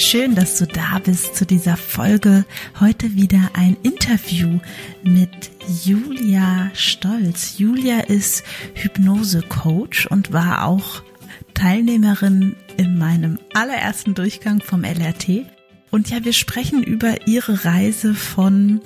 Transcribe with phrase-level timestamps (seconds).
[0.00, 2.46] Schön, dass du da bist zu dieser Folge.
[2.80, 4.58] Heute wieder ein Interview
[5.02, 5.50] mit
[5.84, 7.58] Julia Stolz.
[7.58, 8.42] Julia ist
[8.74, 11.02] Hypnose-Coach und war auch
[11.52, 15.44] Teilnehmerin in meinem allerersten Durchgang vom LRT.
[15.90, 18.80] Und ja, wir sprechen über ihre Reise von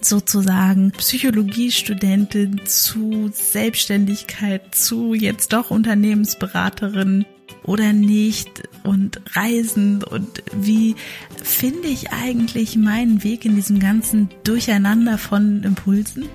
[0.00, 7.24] sozusagen Psychologiestudentin zu Selbstständigkeit, zu jetzt doch Unternehmensberaterin
[7.64, 10.94] oder nicht und Reisen und wie
[11.42, 16.28] finde ich eigentlich meinen Weg in diesem ganzen Durcheinander von Impulsen?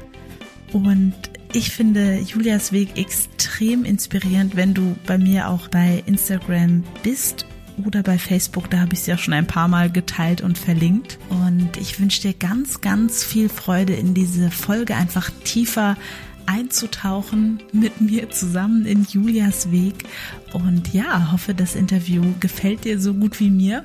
[0.74, 1.14] Und
[1.54, 7.46] ich finde Julias Weg extrem inspirierend, wenn du bei mir auch bei Instagram bist
[7.86, 11.18] oder bei Facebook, da habe ich es ja schon ein paar Mal geteilt und verlinkt.
[11.30, 15.98] Und ich wünsche dir ganz, ganz viel Freude in diese Folge, einfach tiefer
[16.50, 20.06] einzutauchen mit mir zusammen in Julias Weg.
[20.52, 23.84] Und ja, hoffe, das Interview gefällt dir so gut wie mir.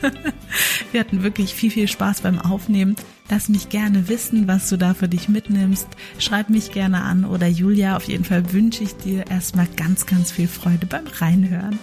[0.92, 2.96] Wir hatten wirklich viel, viel Spaß beim Aufnehmen.
[3.30, 5.88] Lass mich gerne wissen, was du da für dich mitnimmst.
[6.18, 7.96] Schreib mich gerne an oder Julia.
[7.96, 11.78] Auf jeden Fall wünsche ich dir erstmal ganz, ganz viel Freude beim Reinhören.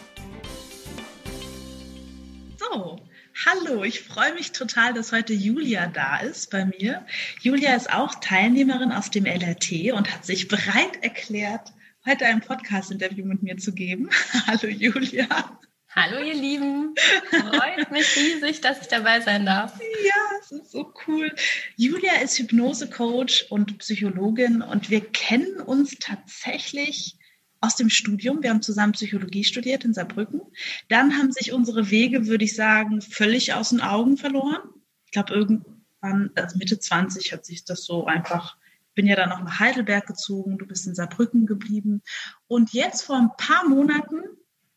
[2.60, 3.00] So,
[3.46, 7.06] hallo, ich freue mich total, dass heute Julia da ist bei mir.
[7.42, 11.72] Julia ist auch Teilnehmerin aus dem LRT und hat sich bereit erklärt,
[12.06, 14.10] heute ein Podcast-Interview mit mir zu geben.
[14.48, 15.28] Hallo Julia.
[15.96, 16.94] Hallo ihr Lieben,
[17.30, 19.80] freut mich riesig, dass ich dabei sein darf.
[19.80, 21.34] Ja, es ist so cool.
[21.76, 27.18] Julia ist Hypnose-Coach und Psychologin und wir kennen uns tatsächlich
[27.62, 28.44] aus dem Studium.
[28.44, 30.42] Wir haben zusammen Psychologie studiert in Saarbrücken.
[30.90, 34.60] Dann haben sich unsere Wege, würde ich sagen, völlig aus den Augen verloren.
[35.06, 38.58] Ich glaube, irgendwann, also Mitte 20 hat sich das so einfach,
[38.94, 42.02] bin ja dann noch nach Heidelberg gezogen, du bist in Saarbrücken geblieben.
[42.48, 44.22] Und jetzt vor ein paar Monaten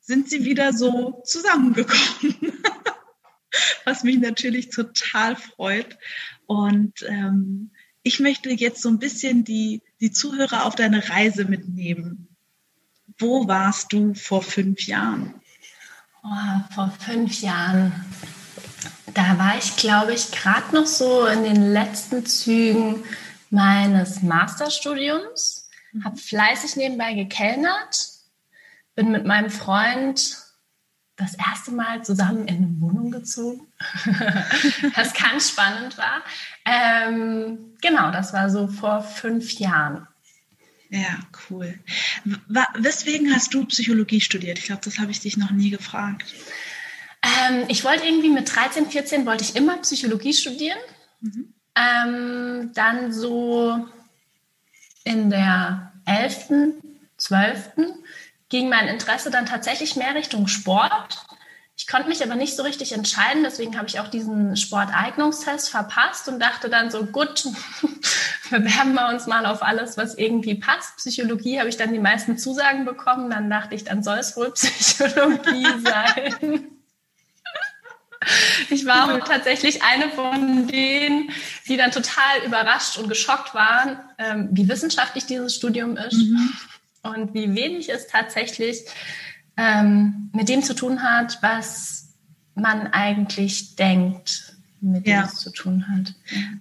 [0.01, 2.37] sind sie wieder so zusammengekommen.
[3.85, 5.99] Was mich natürlich total freut.
[6.47, 12.30] Und ähm, ich möchte jetzt so ein bisschen die, die Zuhörer auf deine Reise mitnehmen.
[13.21, 15.35] Wo warst du vor fünf Jahren?
[16.25, 17.93] Oh, vor fünf Jahren.
[19.15, 23.05] Da war ich, glaube ich, gerade noch so in den letzten Zügen
[23.51, 26.05] meines Masterstudiums, mhm.
[26.05, 28.09] habe fleißig nebenbei gekellnert,
[28.95, 30.39] bin mit meinem Freund
[31.17, 33.67] das erste Mal zusammen in eine Wohnung gezogen,
[34.95, 36.23] was ganz spannend war.
[36.65, 40.07] Ähm, genau, das war so vor fünf Jahren.
[40.91, 41.79] Ja, cool.
[42.75, 44.59] Weswegen hast du Psychologie studiert?
[44.59, 46.35] Ich glaube, das habe ich dich noch nie gefragt.
[47.23, 50.79] Ähm, ich wollte irgendwie mit 13, 14 wollte ich immer Psychologie studieren.
[51.21, 51.55] Mhm.
[51.77, 53.87] Ähm, dann so
[55.05, 56.75] in der 11.,
[57.17, 57.71] 12.
[58.49, 61.25] ging mein Interesse dann tatsächlich mehr Richtung Sport.
[61.81, 66.29] Ich konnte mich aber nicht so richtig entscheiden, deswegen habe ich auch diesen Sporteignungstest verpasst
[66.29, 67.45] und dachte dann so, gut,
[68.51, 70.99] bewerben wir uns mal auf alles, was irgendwie passt.
[70.99, 74.51] Psychologie habe ich dann die meisten Zusagen bekommen, dann dachte ich, dann soll es wohl
[74.53, 76.67] Psychologie sein.
[78.69, 81.31] Ich war auch tatsächlich eine von denen,
[81.67, 86.53] die dann total überrascht und geschockt waren, ähm, wie wissenschaftlich dieses Studium ist mhm.
[87.05, 88.85] und wie wenig es tatsächlich
[89.61, 92.15] ähm, mit dem zu tun hat, was
[92.55, 95.25] man eigentlich denkt, mit dem ja.
[95.25, 96.15] es zu tun hat.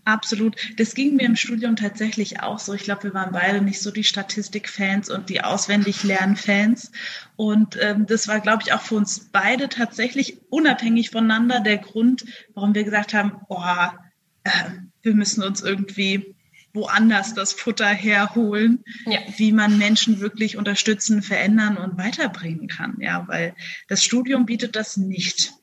[0.03, 0.57] Absolut.
[0.75, 2.73] Das ging mir im Studium tatsächlich auch so.
[2.73, 6.91] Ich glaube, wir waren beide nicht so die Statistikfans und die auswendig Lernfans.
[7.37, 12.25] Und ähm, das war, glaube ich, auch für uns beide tatsächlich unabhängig voneinander der Grund,
[12.53, 13.63] warum wir gesagt haben, oh,
[14.43, 14.51] äh,
[15.01, 16.35] wir müssen uns irgendwie
[16.73, 19.19] woanders das Futter herholen, ja.
[19.37, 22.97] wie man Menschen wirklich unterstützen, verändern und weiterbringen kann.
[22.99, 23.55] Ja, weil
[23.87, 25.53] das Studium bietet das nicht.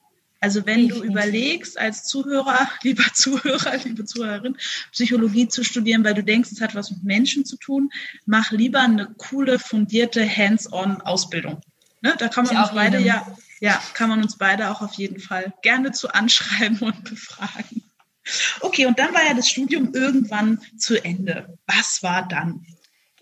[0.41, 4.57] Also wenn du überlegst, als Zuhörer, lieber Zuhörer, liebe Zuhörerin,
[4.93, 7.91] Psychologie zu studieren, weil du denkst, es hat was mit Menschen zu tun,
[8.27, 11.61] mach lieber eine coole, fundierte Hands-on-Ausbildung.
[12.03, 12.15] Ne?
[12.19, 13.27] Da kann man uns beide ja,
[13.61, 17.83] ja, kann man uns beide auch auf jeden Fall gerne zu anschreiben und befragen.
[18.61, 21.59] Okay, und dann war ja das Studium irgendwann zu Ende.
[21.67, 22.65] Was war dann?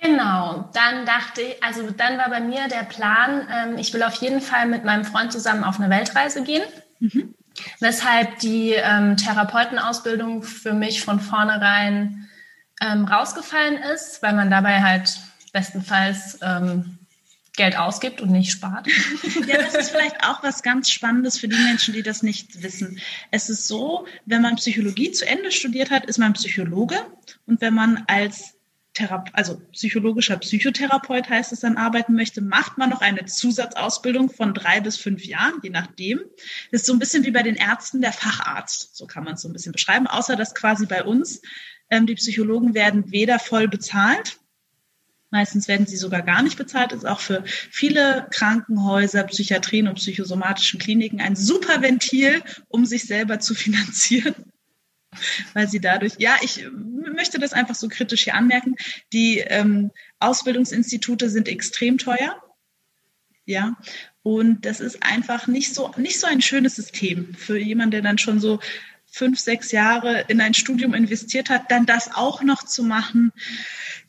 [0.01, 4.15] Genau, dann dachte ich, also dann war bei mir der Plan, ähm, ich will auf
[4.17, 6.63] jeden Fall mit meinem Freund zusammen auf eine Weltreise gehen.
[7.01, 7.35] Mhm.
[7.81, 12.29] Weshalb die ähm, Therapeutenausbildung für mich von vornherein
[12.83, 15.19] ähm, rausgefallen ist, weil man dabei halt
[15.53, 16.99] bestenfalls ähm,
[17.57, 18.89] Geld ausgibt und nicht spart.
[19.47, 23.01] Ja, das ist vielleicht auch was ganz Spannendes für die Menschen, die das nicht wissen.
[23.31, 26.97] Es ist so, wenn man Psychologie zu Ende studiert hat, ist man Psychologe.
[27.47, 28.55] Und wenn man als
[28.95, 34.55] Thera also psychologischer Psychotherapeut heißt es dann, arbeiten möchte, macht man noch eine Zusatzausbildung von
[34.55, 36.21] drei bis fünf Jahren, je nachdem.
[36.71, 39.43] Das ist so ein bisschen wie bei den Ärzten der Facharzt, so kann man es
[39.43, 41.43] so ein bisschen beschreiben, außer dass quasi bei uns
[41.91, 44.39] ähm, die Psychologen werden weder voll bezahlt,
[45.35, 46.93] Meistens werden sie sogar gar nicht bezahlt.
[46.93, 53.07] Das ist auch für viele Krankenhäuser, Psychiatrien und psychosomatischen Kliniken ein super Ventil, um sich
[53.07, 54.37] selber zu finanzieren.
[55.53, 58.77] Weil sie dadurch, ja, ich möchte das einfach so kritisch hier anmerken.
[59.13, 59.91] Die ähm,
[60.21, 62.41] Ausbildungsinstitute sind extrem teuer.
[63.45, 63.77] Ja,
[64.23, 68.19] und das ist einfach nicht so, nicht so ein schönes System für jemanden, der dann
[68.19, 68.61] schon so
[69.05, 73.33] fünf, sechs Jahre in ein Studium investiert hat, dann das auch noch zu machen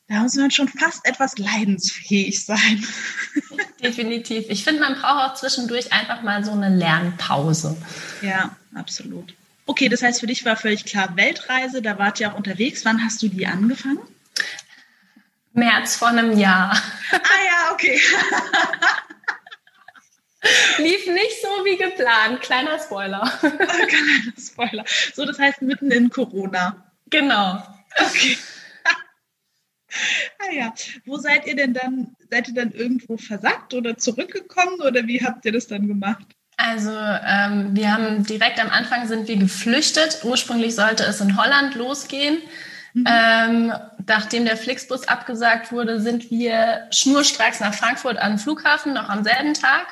[0.07, 2.85] da muss man schon fast etwas leidensfähig sein.
[3.83, 4.45] Definitiv.
[4.49, 7.75] Ich finde, man braucht auch zwischendurch einfach mal so eine Lernpause.
[8.21, 9.33] Ja, absolut.
[9.65, 12.85] Okay, das heißt, für dich war völlig klar Weltreise, da wart ihr auch unterwegs.
[12.85, 13.99] Wann hast du die angefangen?
[15.53, 16.79] März vor einem Jahr.
[17.11, 17.99] Ah ja, okay.
[20.77, 22.41] Lief nicht so wie geplant.
[22.41, 23.21] Kleiner Spoiler.
[23.39, 24.85] Kleiner Spoiler.
[25.13, 26.91] So, das heißt mitten in Corona.
[27.09, 27.63] Genau.
[27.97, 28.37] Okay.
[30.39, 30.73] Ah ja,
[31.05, 32.15] wo seid ihr denn dann?
[32.29, 36.25] Seid ihr dann irgendwo versackt oder zurückgekommen oder wie habt ihr das dann gemacht?
[36.57, 40.23] Also ähm, wir haben direkt am Anfang sind wir geflüchtet.
[40.23, 42.37] Ursprünglich sollte es in Holland losgehen.
[42.93, 43.05] Mhm.
[43.09, 43.73] Ähm,
[44.07, 49.23] nachdem der Flixbus abgesagt wurde, sind wir schnurstracks nach Frankfurt an den Flughafen, noch am
[49.25, 49.87] selben Tag,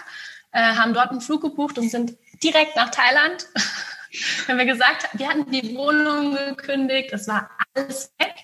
[0.54, 3.48] äh, haben dort einen Flug gebucht und sind direkt nach Thailand.
[4.48, 8.36] Wenn wir gesagt wir hatten die Wohnung gekündigt, es war alles weg.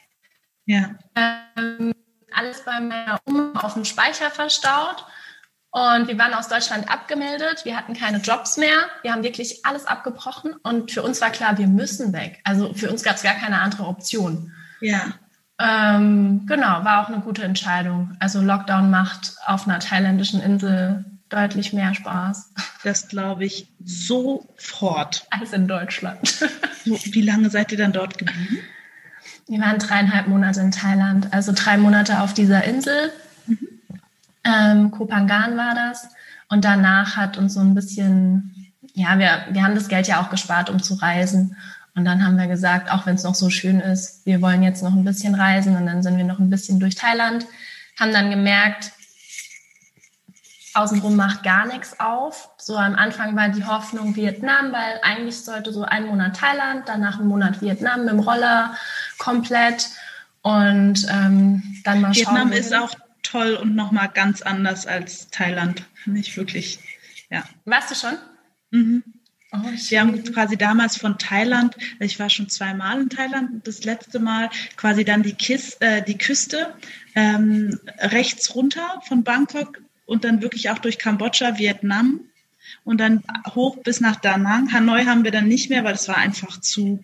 [0.69, 0.92] Ja.
[1.16, 1.94] Ähm,
[2.31, 5.04] alles bei meiner Oma auf dem Speicher verstaut.
[5.71, 7.66] Und wir waren aus Deutschland abgemeldet.
[7.66, 8.77] Wir hatten keine Jobs mehr.
[9.01, 10.54] Wir haben wirklich alles abgebrochen.
[10.62, 12.39] Und für uns war klar, wir müssen weg.
[12.44, 14.51] Also für uns gab es gar keine andere Option.
[14.80, 15.16] Ja.
[15.60, 18.15] Ähm, genau, war auch eine gute Entscheidung.
[18.19, 22.54] Also Lockdown macht auf einer thailändischen Insel deutlich mehr Spaß.
[22.83, 25.25] Das glaube ich sofort.
[25.31, 26.45] Als in Deutschland.
[26.86, 28.60] Wie lange seid ihr dann dort geblieben?
[29.50, 33.12] Wir waren dreieinhalb Monate in Thailand, also drei Monate auf dieser Insel.
[33.48, 33.57] Mhm.
[34.44, 36.07] Ähm, Kopangan war das.
[36.50, 40.30] Und danach hat uns so ein bisschen, ja, wir, wir haben das Geld ja auch
[40.30, 41.57] gespart, um zu reisen.
[41.96, 44.84] Und dann haben wir gesagt, auch wenn es noch so schön ist, wir wollen jetzt
[44.84, 45.75] noch ein bisschen reisen.
[45.75, 47.48] Und dann sind wir noch ein bisschen durch Thailand,
[48.00, 48.92] haben dann gemerkt,
[50.75, 52.51] außenrum macht gar nichts auf.
[52.57, 57.19] So am Anfang war die Hoffnung Vietnam, weil eigentlich sollte so ein Monat Thailand, danach
[57.19, 58.75] ein Monat Vietnam mit dem Roller
[59.19, 59.89] komplett
[60.42, 62.51] und ähm, dann mal Vietnam schauen.
[62.51, 65.83] Vietnam ist auch toll und nochmal ganz anders als Thailand.
[66.06, 66.80] Nicht wirklich,
[67.30, 67.44] ja.
[67.66, 68.18] Warst du schon?
[68.71, 69.04] Mhm.
[69.51, 74.19] Oh, wir haben quasi damals von Thailand, ich war schon zweimal in Thailand, das letzte
[74.19, 76.75] Mal quasi dann die, Kis, äh, die Küste
[77.15, 82.19] ähm, rechts runter von Bangkok und dann wirklich auch durch Kambodscha, Vietnam
[82.83, 83.24] und dann
[83.56, 84.72] hoch bis nach Da Nang.
[84.72, 87.04] Hanoi haben wir dann nicht mehr, weil es war einfach zu,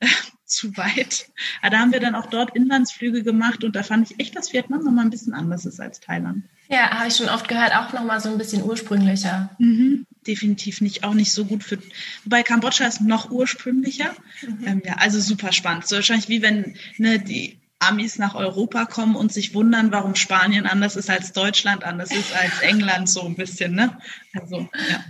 [0.44, 1.30] zu weit.
[1.62, 4.52] Aber da haben wir dann auch dort Inlandsflüge gemacht und da fand ich echt, dass
[4.52, 6.44] Vietnam nochmal ein bisschen anders ist als Thailand.
[6.68, 9.50] Ja, habe ich schon oft gehört, auch nochmal so ein bisschen ursprünglicher.
[9.58, 11.78] Mhm, definitiv nicht, auch nicht so gut für.
[12.24, 14.14] Wobei Kambodscha ist noch ursprünglicher.
[14.42, 14.66] Mhm.
[14.66, 15.86] Ähm, ja, also super spannend.
[15.86, 20.66] So wahrscheinlich wie wenn ne, die Amis nach Europa kommen und sich wundern, warum Spanien
[20.66, 23.98] anders ist als Deutschland, anders ist als England, so ein bisschen, ne?
[24.34, 25.04] Also, ja.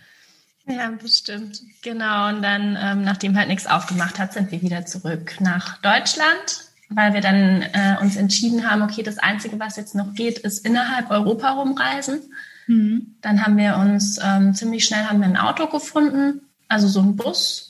[0.66, 1.62] Ja, bestimmt.
[1.82, 2.28] Genau.
[2.28, 7.14] Und dann, ähm, nachdem halt nichts aufgemacht hat, sind wir wieder zurück nach Deutschland, weil
[7.14, 11.10] wir dann äh, uns entschieden haben, okay, das Einzige, was jetzt noch geht, ist innerhalb
[11.10, 12.20] Europa rumreisen.
[12.66, 13.16] Mhm.
[13.20, 17.16] Dann haben wir uns ähm, ziemlich schnell haben wir ein Auto gefunden, also so ein
[17.16, 17.69] Bus,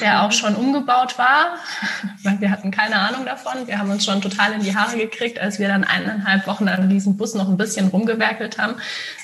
[0.00, 1.56] der auch schon umgebaut war,
[2.22, 3.66] weil wir hatten keine Ahnung davon.
[3.66, 6.88] Wir haben uns schon total in die Haare gekriegt, als wir dann eineinhalb Wochen an
[6.88, 8.76] diesem Bus noch ein bisschen rumgewerkelt haben.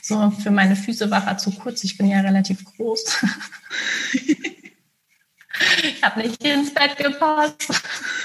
[0.02, 1.84] So für meine Füße war er zu kurz.
[1.84, 3.24] Ich bin ja relativ groß.
[5.82, 7.70] ich habe nicht ins Bett gepasst.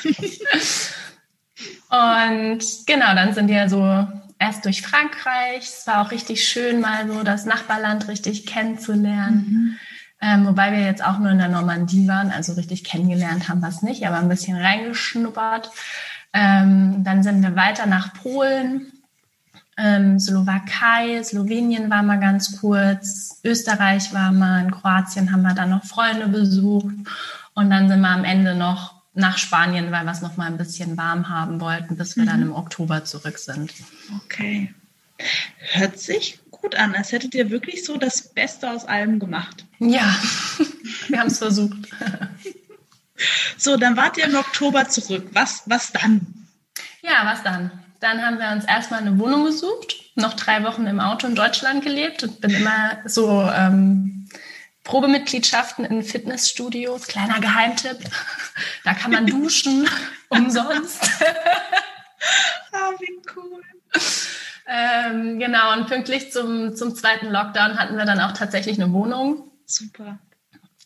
[1.89, 5.63] Und genau, dann sind wir so erst durch Frankreich.
[5.63, 9.45] Es war auch richtig schön, mal so das Nachbarland richtig kennenzulernen.
[9.49, 9.79] Mhm
[10.21, 13.69] ähm, wobei wir jetzt auch nur in der Normandie waren, also richtig kennengelernt haben wir
[13.69, 15.71] es nicht, aber ein bisschen reingeschnuppert.
[16.33, 18.91] Ähm, dann sind wir weiter nach Polen,
[19.77, 25.69] ähm, Slowakei, Slowenien war mal ganz kurz, Österreich war mal, in Kroatien haben wir dann
[25.69, 26.93] noch Freunde besucht
[27.53, 30.57] und dann sind wir am Ende noch nach Spanien, weil wir es noch mal ein
[30.57, 32.27] bisschen warm haben wollten, bis wir mhm.
[32.27, 33.73] dann im Oktober zurück sind.
[34.25, 34.73] Okay.
[35.73, 39.65] Hört sich gut an, als hättet ihr wirklich so das Beste aus allem gemacht.
[39.79, 40.15] Ja,
[41.07, 41.77] wir haben es versucht.
[43.57, 45.27] So, dann wart ihr im Oktober zurück.
[45.33, 46.47] Was, was dann?
[47.01, 47.69] Ja, was dann?
[47.99, 51.83] Dann haben wir uns erstmal eine Wohnung gesucht, noch drei Wochen im Auto in Deutschland
[51.83, 54.29] gelebt und bin immer so ähm,
[54.85, 57.97] Probemitgliedschaften in Fitnessstudios, kleiner Geheimtipp.
[58.83, 59.87] Da kann man duschen
[60.29, 61.09] umsonst.
[62.71, 63.61] Ah, wie cool.
[64.71, 69.49] Ähm, genau, und pünktlich zum, zum zweiten Lockdown hatten wir dann auch tatsächlich eine Wohnung.
[69.65, 70.19] Super.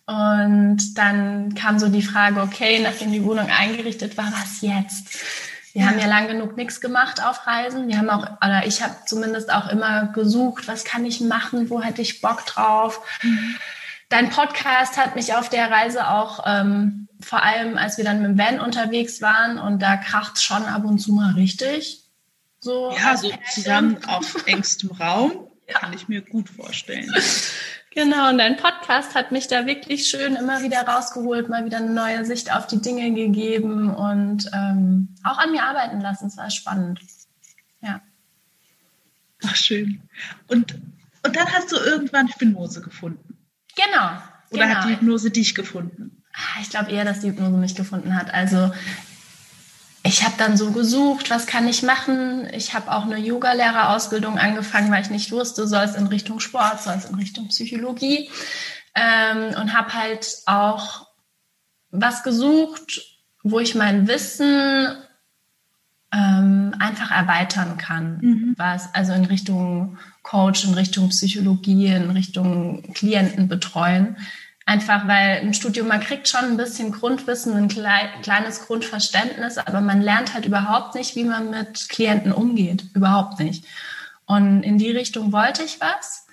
[0.06, 5.26] Und dann kam so die Frage, okay, nachdem die Wohnung eingerichtet war, was jetzt?
[5.74, 5.88] Wir ja.
[5.90, 7.88] haben ja lang genug nichts gemacht auf Reisen.
[7.90, 11.82] Wir haben auch, oder ich habe zumindest auch immer gesucht, was kann ich machen, wo
[11.82, 13.02] hätte ich Bock drauf.
[13.22, 13.56] Mhm.
[14.08, 18.32] Dein Podcast hat mich auf der Reise auch, ähm, vor allem als wir dann mit
[18.32, 22.03] dem Van unterwegs waren und da kracht schon ab und zu mal richtig.
[22.64, 25.50] So ja, so zusammen auf engstem Raum.
[25.68, 25.80] Ja.
[25.80, 27.14] Kann ich mir gut vorstellen.
[27.92, 31.92] Genau, und dein Podcast hat mich da wirklich schön immer wieder rausgeholt, mal wieder eine
[31.92, 36.28] neue Sicht auf die Dinge gegeben und ähm, auch an mir arbeiten lassen.
[36.28, 37.02] Es war spannend.
[37.82, 38.02] Ja.
[39.46, 40.02] Ach, schön.
[40.48, 40.74] Und,
[41.24, 43.38] und dann hast du irgendwann Hypnose gefunden.
[43.76, 44.10] Genau.
[44.52, 44.76] Oder genau.
[44.76, 46.24] hat die Hypnose dich gefunden?
[46.34, 48.34] Ah, ich glaube eher, dass die Hypnose mich gefunden hat.
[48.34, 48.72] Also
[50.06, 52.48] ich habe dann so gesucht, was kann ich machen.
[52.54, 56.82] Ich habe auch eine Yoga-Lehrerausbildung angefangen, weil ich nicht wusste, soll es in Richtung Sport,
[56.82, 58.30] soll es in Richtung Psychologie.
[58.96, 61.08] Ähm, und habe halt auch
[61.90, 63.02] was gesucht,
[63.44, 64.94] wo ich mein Wissen
[66.12, 68.20] ähm, einfach erweitern kann.
[68.22, 68.54] Mhm.
[68.58, 74.18] Was, also in Richtung Coach, in Richtung Psychologie, in Richtung Klienten betreuen.
[74.66, 80.02] Einfach weil im Studium, man kriegt schon ein bisschen Grundwissen, ein kleines Grundverständnis, aber man
[80.02, 82.86] lernt halt überhaupt nicht, wie man mit Klienten umgeht.
[82.94, 83.66] Überhaupt nicht.
[84.26, 86.28] Und in die Richtung wollte ich was.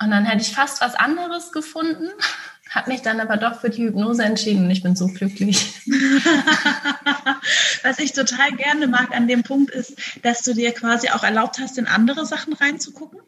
[0.00, 2.08] Und dann hätte ich fast was anderes gefunden,
[2.70, 5.80] habe mich dann aber doch für die Hypnose entschieden und ich bin so glücklich.
[7.82, 11.58] was ich total gerne mag an dem Punkt ist, dass du dir quasi auch erlaubt
[11.58, 13.20] hast, in andere Sachen reinzugucken.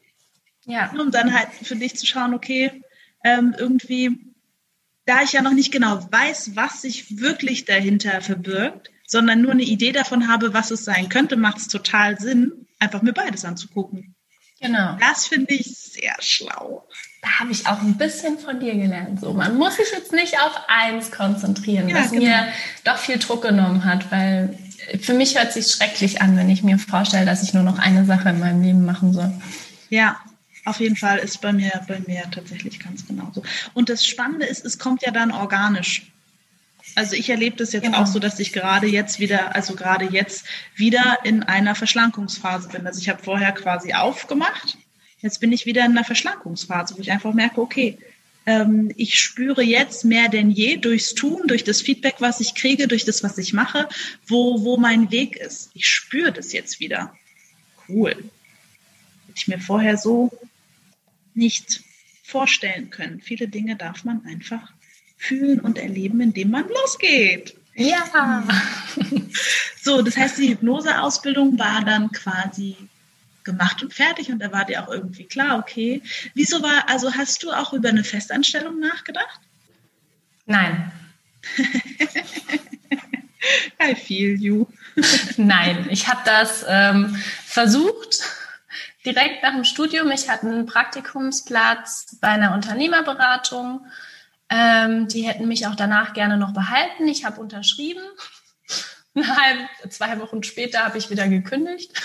[0.64, 0.90] Ja.
[0.98, 2.82] Um dann halt für dich zu schauen, okay,
[3.22, 4.18] ähm, irgendwie
[5.06, 9.62] da ich ja noch nicht genau weiß, was sich wirklich dahinter verbirgt, sondern nur eine
[9.62, 14.14] Idee davon habe, was es sein könnte, macht es total Sinn, einfach mir beides anzugucken.
[14.60, 14.96] Genau.
[15.00, 16.88] Das finde ich sehr schlau.
[17.22, 19.20] Da habe ich auch ein bisschen von dir gelernt.
[19.20, 22.24] So, man muss sich jetzt nicht auf eins konzentrieren, ja, was genau.
[22.24, 22.48] mir
[22.84, 24.58] doch viel Druck genommen hat, weil
[25.00, 28.04] für mich hört sich schrecklich an, wenn ich mir vorstelle, dass ich nur noch eine
[28.04, 29.32] Sache in meinem Leben machen soll.
[29.88, 30.16] Ja,
[30.66, 33.42] auf jeden Fall ist bei mir, bei mir tatsächlich ganz genauso.
[33.72, 36.10] Und das Spannende ist, es kommt ja dann organisch.
[36.94, 37.98] Also ich erlebe das jetzt genau.
[37.98, 40.44] auch so, dass ich gerade jetzt wieder, also gerade jetzt
[40.74, 42.86] wieder in einer Verschlankungsphase bin.
[42.86, 44.76] Also ich habe vorher quasi aufgemacht.
[45.20, 47.98] Jetzt bin ich wieder in einer Verschlankungsphase, wo ich einfach merke, okay,
[48.46, 52.88] ähm, ich spüre jetzt mehr denn je durchs Tun, durch das Feedback, was ich kriege,
[52.88, 53.88] durch das, was ich mache,
[54.26, 55.70] wo, wo mein Weg ist.
[55.74, 57.14] Ich spüre das jetzt wieder.
[57.88, 58.10] Cool.
[58.10, 60.32] Hätte ich mir vorher so
[61.36, 61.82] nicht
[62.22, 63.20] vorstellen können.
[63.20, 64.72] Viele Dinge darf man einfach
[65.16, 67.56] fühlen und erleben, indem man losgeht.
[67.74, 68.44] Ja.
[69.80, 72.74] So, das heißt, die Hypnoseausbildung war dann quasi
[73.44, 76.02] gemacht und fertig und da war dir auch irgendwie klar, okay.
[76.34, 79.40] Wieso war, also hast du auch über eine Festanstellung nachgedacht?
[80.44, 80.90] Nein.
[83.80, 84.66] I feel you.
[85.36, 87.14] Nein, ich habe das ähm,
[87.44, 88.24] versucht
[89.06, 90.10] direkt nach dem Studium.
[90.10, 93.86] Ich hatte einen Praktikumsplatz bei einer Unternehmerberatung.
[94.50, 97.08] Ähm, die hätten mich auch danach gerne noch behalten.
[97.08, 98.02] Ich habe unterschrieben.
[99.16, 101.92] Halb, zwei Wochen später habe ich wieder gekündigt.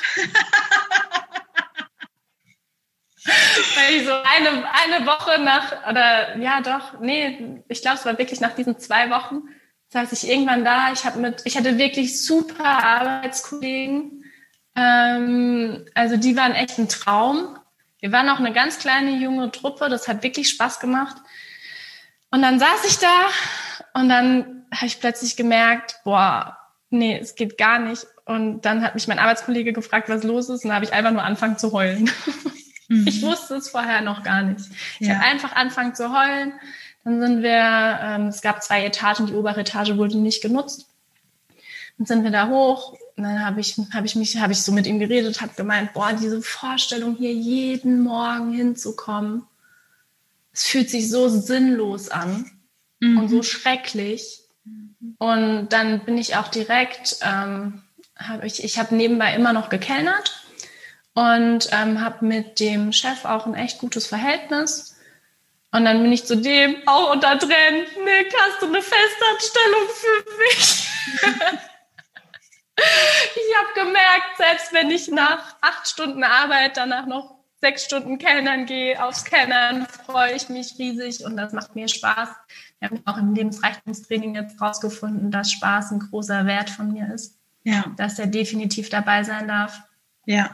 [3.75, 8.17] Weil ich so eine, eine Woche nach, oder ja doch, nee, ich glaube, es war
[8.17, 9.43] wirklich nach diesen zwei Wochen,
[9.89, 14.21] saß ich irgendwann da, ich mit, ich hatte wirklich super Arbeitskollegen,
[14.75, 17.58] ähm, also die waren echt ein Traum.
[18.00, 21.18] Wir waren auch eine ganz kleine junge Truppe, das hat wirklich Spaß gemacht.
[22.32, 23.25] Und dann saß ich da
[23.94, 26.58] und dann habe ich plötzlich gemerkt, boah,
[26.90, 28.08] nee, es geht gar nicht.
[28.25, 31.12] Und dann hat mich mein Arbeitskollege gefragt, was los ist, und dann habe ich einfach
[31.12, 32.10] nur angefangen zu heulen.
[32.88, 33.08] Mhm.
[33.08, 34.70] Ich wusste es vorher noch gar nicht.
[35.00, 35.16] Ich ja.
[35.16, 36.54] habe einfach angefangen zu heulen.
[37.04, 40.88] Dann sind wir, ähm, es gab zwei Etagen, die obere Etage wurde nicht genutzt.
[41.98, 44.72] Dann sind wir da hoch und dann habe ich, hab ich mich, habe ich so
[44.72, 49.44] mit ihm geredet, habe gemeint, boah, diese Vorstellung hier jeden Morgen hinzukommen,
[50.53, 52.50] es fühlt sich so sinnlos an
[53.00, 53.18] mhm.
[53.18, 54.39] und so schrecklich.
[55.18, 57.84] Und dann bin ich auch direkt, ähm,
[58.18, 60.46] habe ich, ich habe nebenbei immer noch gekellnert
[61.13, 64.96] und ähm, habe mit dem Chef auch ein echt gutes Verhältnis.
[65.72, 70.25] Und dann bin ich zu dem auch unter Tränen, Nick, hast du eine Festanstellung für
[70.38, 71.62] mich?
[72.78, 78.66] Ich habe gemerkt, selbst wenn ich nach acht Stunden Arbeit danach noch sechs Stunden Kellnern
[78.66, 82.30] gehe, aufs Kellnern freue ich mich riesig und das macht mir Spaß.
[82.80, 87.38] Wir haben auch im Lebensreichtumstraining jetzt rausgefunden, dass Spaß ein großer Wert von mir ist.
[87.63, 87.86] Ja.
[87.98, 89.84] Dass er definitiv dabei sein darf.
[90.25, 90.50] Ja.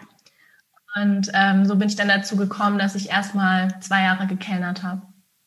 [0.96, 5.04] Und ähm, so bin ich dann dazu gekommen, dass ich erstmal zwei Jahre gekellnert habe,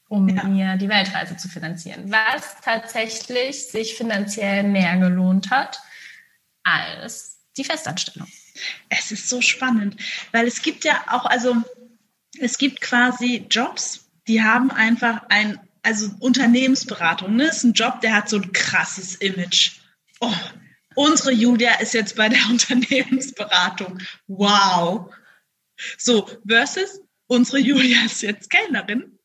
[0.09, 0.45] um ja.
[0.45, 2.11] mir die Weltreise zu finanzieren.
[2.11, 5.83] Was tatsächlich sich finanziell mehr gelohnt hat
[6.63, 8.29] als die Festanstellung.
[8.89, 9.97] Es ist so spannend,
[10.33, 11.57] weil es gibt ja auch, also
[12.39, 18.15] es gibt quasi Jobs, die haben einfach ein, also Unternehmensberatung, ne, ist ein Job, der
[18.15, 19.81] hat so ein krasses Image.
[20.21, 20.35] Oh,
[20.95, 23.99] unsere Julia ist jetzt bei der Unternehmensberatung.
[24.27, 25.13] Wow.
[25.97, 29.19] So, versus unsere Julia ist jetzt Kellnerin.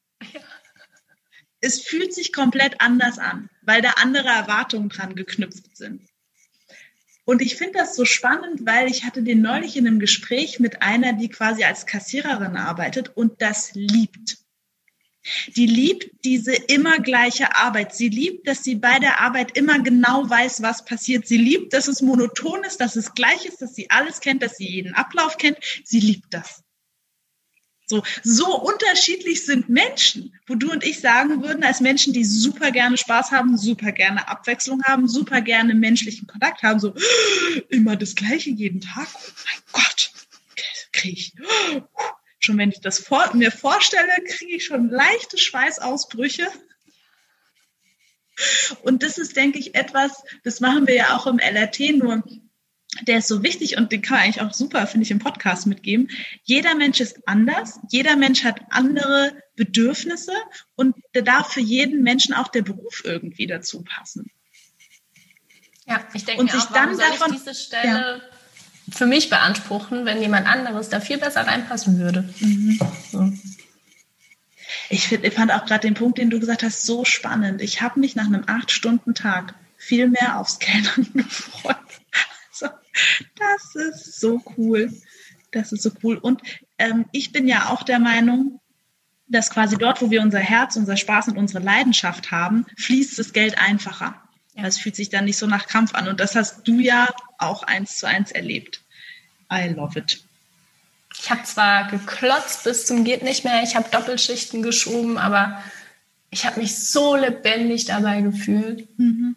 [1.59, 6.01] Es fühlt sich komplett anders an, weil da andere Erwartungen dran geknüpft sind.
[7.25, 10.83] Und ich finde das so spannend, weil ich hatte den neulich in einem Gespräch mit
[10.83, 14.37] einer, die quasi als Kassiererin arbeitet und das liebt.
[15.55, 17.95] Die liebt diese immer gleiche Arbeit.
[17.95, 21.27] Sie liebt, dass sie bei der Arbeit immer genau weiß, was passiert.
[21.27, 24.57] Sie liebt, dass es monoton ist, dass es gleich ist, dass sie alles kennt, dass
[24.57, 25.57] sie jeden Ablauf kennt.
[25.83, 26.64] Sie liebt das.
[27.87, 32.71] So, so unterschiedlich sind Menschen, wo du und ich sagen würden, als Menschen, die super
[32.71, 36.95] gerne Spaß haben, super gerne Abwechslung haben, super gerne menschlichen Kontakt haben, so
[37.69, 39.07] immer das Gleiche jeden Tag.
[39.13, 40.11] Oh mein Gott,
[40.93, 41.33] kriege ich.
[42.39, 46.47] Schon wenn ich das vor, mir vorstelle, kriege ich schon leichte Schweißausbrüche.
[48.81, 52.23] Und das ist, denke ich, etwas, das machen wir ja auch im LRT, nur
[53.03, 55.67] der ist so wichtig und den kann man eigentlich auch super, finde ich, im Podcast
[55.67, 56.09] mitgeben.
[56.43, 60.33] Jeder Mensch ist anders, jeder Mensch hat andere Bedürfnisse
[60.75, 64.31] und da darf für jeden Menschen auch der Beruf irgendwie dazu passen.
[65.87, 68.91] Ja, ich denke und sich auch, dann davon, diese Stelle ja.
[68.91, 72.27] für mich beanspruchen, wenn jemand anderes da viel besser reinpassen würde.
[72.39, 72.79] Mhm.
[73.11, 73.31] So.
[74.89, 77.61] Ich, find, ich fand auch gerade den Punkt, den du gesagt hast, so spannend.
[77.61, 81.77] Ich habe mich nach einem acht-Stunden-Tag viel mehr aufs Kellnern gefreut
[83.35, 84.91] das ist so cool.
[85.51, 86.17] Das ist so cool.
[86.17, 86.41] Und
[86.77, 88.59] ähm, ich bin ja auch der Meinung,
[89.27, 93.33] dass quasi dort, wo wir unser Herz, unser Spaß und unsere Leidenschaft haben, fließt das
[93.33, 94.21] Geld einfacher.
[94.55, 94.65] Ja.
[94.65, 96.07] Es fühlt sich dann nicht so nach Kampf an.
[96.07, 98.81] Und das hast du ja auch eins zu eins erlebt.
[99.51, 100.23] I love it.
[101.19, 105.63] Ich habe zwar geklotzt bis zum geht nicht mehr, ich habe Doppelschichten geschoben, aber
[106.29, 108.87] ich habe mich so lebendig dabei gefühlt.
[108.99, 109.35] Mhm.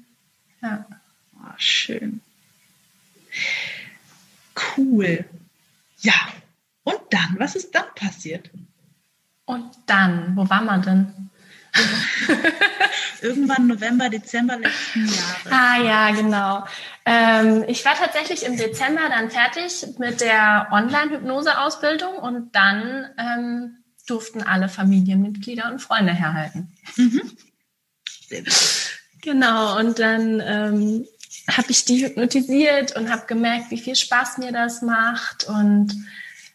[0.60, 0.86] Ja.
[1.36, 2.20] Oh, schön.
[4.76, 5.24] Cool.
[6.00, 6.14] Ja.
[6.84, 8.50] Und dann, was ist dann passiert?
[9.44, 11.30] Und dann, wo war man denn?
[13.20, 15.50] Irgendwann November, Dezember letzten Jahres.
[15.50, 16.64] Ah ja, genau.
[17.04, 24.42] Ähm, ich war tatsächlich im Dezember dann fertig mit der Online-Hypnose-Ausbildung und dann ähm, durften
[24.42, 26.72] alle Familienmitglieder und Freunde herhalten.
[26.96, 27.22] Mhm.
[29.22, 31.06] Genau, und dann ähm,
[31.56, 35.94] habe ich die hypnotisiert und habe gemerkt, wie viel Spaß mir das macht und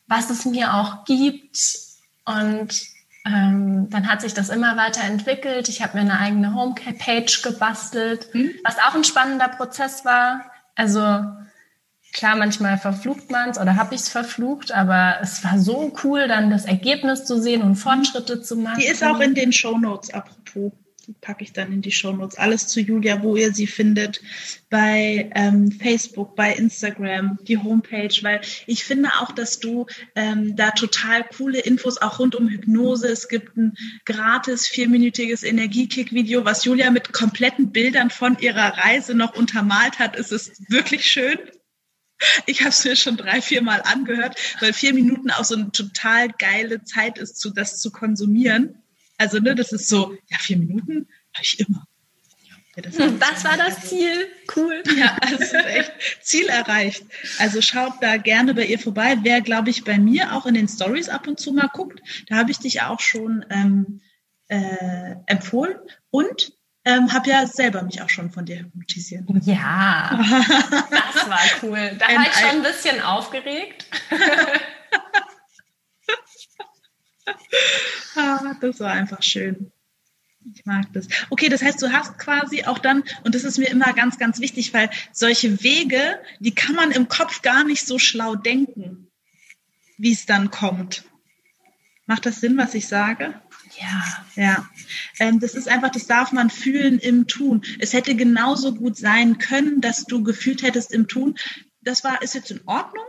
[0.08, 1.58] was es mir auch gibt.
[2.26, 2.70] Und
[3.26, 5.70] ähm, dann hat sich das immer weiter entwickelt.
[5.70, 8.52] Ich habe mir eine eigene Homepage gebastelt, mhm.
[8.64, 10.52] was auch ein spannender Prozess war.
[10.76, 11.00] Also
[12.14, 16.28] klar, manchmal verflucht man es oder habe ich es verflucht, aber es war so cool,
[16.28, 18.80] dann das Ergebnis zu sehen und Fortschritte zu machen.
[18.80, 20.72] Die ist auch in den Show Notes apropos.
[21.22, 22.38] Packe ich dann in die Shownotes.
[22.38, 24.22] Alles zu Julia, wo ihr sie findet.
[24.70, 29.86] Bei ähm, Facebook, bei Instagram, die Homepage, weil ich finde auch, dass du
[30.16, 33.08] ähm, da total coole Infos auch rund um Hypnose.
[33.08, 33.74] Es gibt ein
[34.06, 40.16] gratis vierminütiges Energiekick-Video, was Julia mit kompletten Bildern von ihrer Reise noch untermalt hat.
[40.16, 41.38] Es ist wirklich schön.
[42.46, 45.72] Ich habe es mir schon drei, vier Mal angehört, weil vier Minuten auch so eine
[45.72, 48.83] total geile Zeit ist, zu, das zu konsumieren.
[49.24, 51.88] Also, ne, das ist so, ja, vier Minuten habe ich immer.
[52.76, 54.28] Ja, das, das war das Ziel.
[54.54, 54.84] Cool.
[54.98, 57.06] Ja, also echt Ziel erreicht.
[57.40, 59.18] Also schaut da gerne bei ihr vorbei.
[59.22, 62.36] Wer, glaube ich, bei mir auch in den Stories ab und zu mal guckt, da
[62.36, 64.02] habe ich dich auch schon ähm,
[64.50, 65.78] äh, empfohlen
[66.10, 66.52] und
[66.84, 69.24] ähm, habe ja selber mich auch schon von dir hypnotisiert.
[69.46, 70.20] Ja,
[70.92, 71.96] das war cool.
[71.98, 73.86] Da war ich schon ein bisschen aufgeregt.
[78.16, 79.72] ah, das war einfach schön.
[80.54, 81.08] Ich mag das.
[81.30, 84.40] Okay, das heißt, du hast quasi auch dann, und das ist mir immer ganz, ganz
[84.40, 89.10] wichtig, weil solche Wege, die kann man im Kopf gar nicht so schlau denken,
[89.98, 91.06] wie es dann kommt.
[92.06, 93.42] Macht das Sinn, was ich sage?
[93.80, 94.26] Ja.
[94.36, 94.70] Ja.
[95.20, 97.64] Ähm, das ist einfach, das darf man fühlen im Tun.
[97.80, 101.38] Es hätte genauso gut sein können, dass du gefühlt hättest im Tun,
[101.82, 103.06] das war, ist jetzt in Ordnung.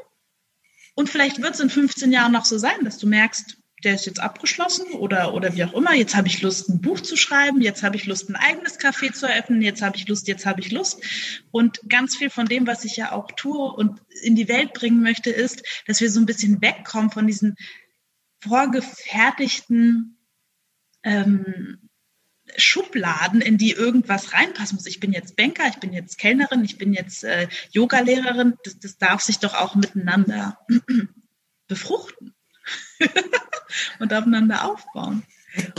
[0.95, 4.07] Und vielleicht wird es in 15 Jahren noch so sein, dass du merkst, der ist
[4.07, 5.95] jetzt abgeschlossen oder, oder wie auch immer.
[5.95, 7.61] Jetzt habe ich Lust, ein Buch zu schreiben.
[7.61, 9.63] Jetzt habe ich Lust, ein eigenes Café zu eröffnen.
[9.63, 11.03] Jetzt habe ich Lust, jetzt habe ich Lust.
[11.51, 15.03] Und ganz viel von dem, was ich ja auch tue und in die Welt bringen
[15.03, 17.57] möchte, ist, dass wir so ein bisschen wegkommen von diesen
[18.41, 20.19] vorgefertigten
[21.03, 21.91] ähm,
[22.57, 24.87] Schubladen, in die irgendwas reinpassen muss.
[24.87, 28.55] Ich bin jetzt Banker, ich bin jetzt Kellnerin, ich bin jetzt äh, Yogalehrerin.
[28.65, 30.59] Das, das darf sich doch auch miteinander
[31.67, 32.35] befruchten
[33.99, 35.23] und aufeinander aufbauen.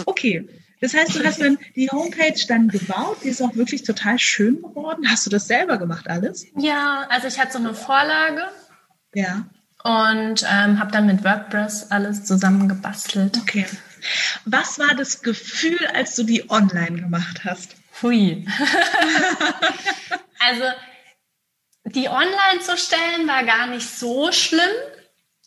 [0.05, 0.47] Okay,
[0.81, 4.61] das heißt, du hast dann die Homepage dann gebaut, die ist auch wirklich total schön
[4.61, 5.09] geworden.
[5.09, 6.45] Hast du das selber gemacht alles?
[6.57, 8.43] Ja, also ich hatte so eine Vorlage.
[9.13, 9.45] Ja.
[9.83, 13.37] Und ähm, habe dann mit WordPress alles zusammengebastelt.
[13.37, 13.65] Okay.
[14.45, 17.75] Was war das Gefühl, als du die online gemacht hast?
[18.01, 18.45] Hui.
[20.39, 20.63] also
[21.85, 24.61] die online zu stellen war gar nicht so schlimm.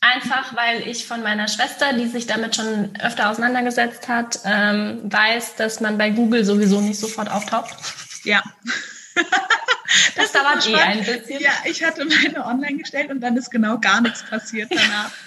[0.01, 5.57] Einfach weil ich von meiner Schwester, die sich damit schon öfter auseinandergesetzt hat, ähm, weiß,
[5.57, 7.77] dass man bei Google sowieso nicht sofort auftaucht.
[8.25, 8.43] Ja.
[10.15, 11.41] Das, das dauert eh ein bisschen.
[11.41, 15.11] Ja, ich hatte meine online gestellt und dann ist genau gar nichts passiert danach.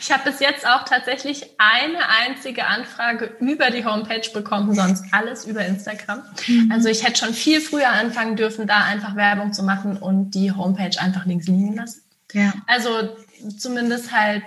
[0.00, 5.44] Ich habe bis jetzt auch tatsächlich eine einzige Anfrage über die Homepage bekommen, sonst alles
[5.44, 6.22] über Instagram.
[6.46, 6.70] Mhm.
[6.72, 10.52] Also ich hätte schon viel früher anfangen dürfen, da einfach Werbung zu machen und die
[10.52, 12.02] Homepage einfach links liegen lassen.
[12.32, 12.52] Ja.
[12.66, 13.16] Also
[13.58, 14.42] zumindest halt,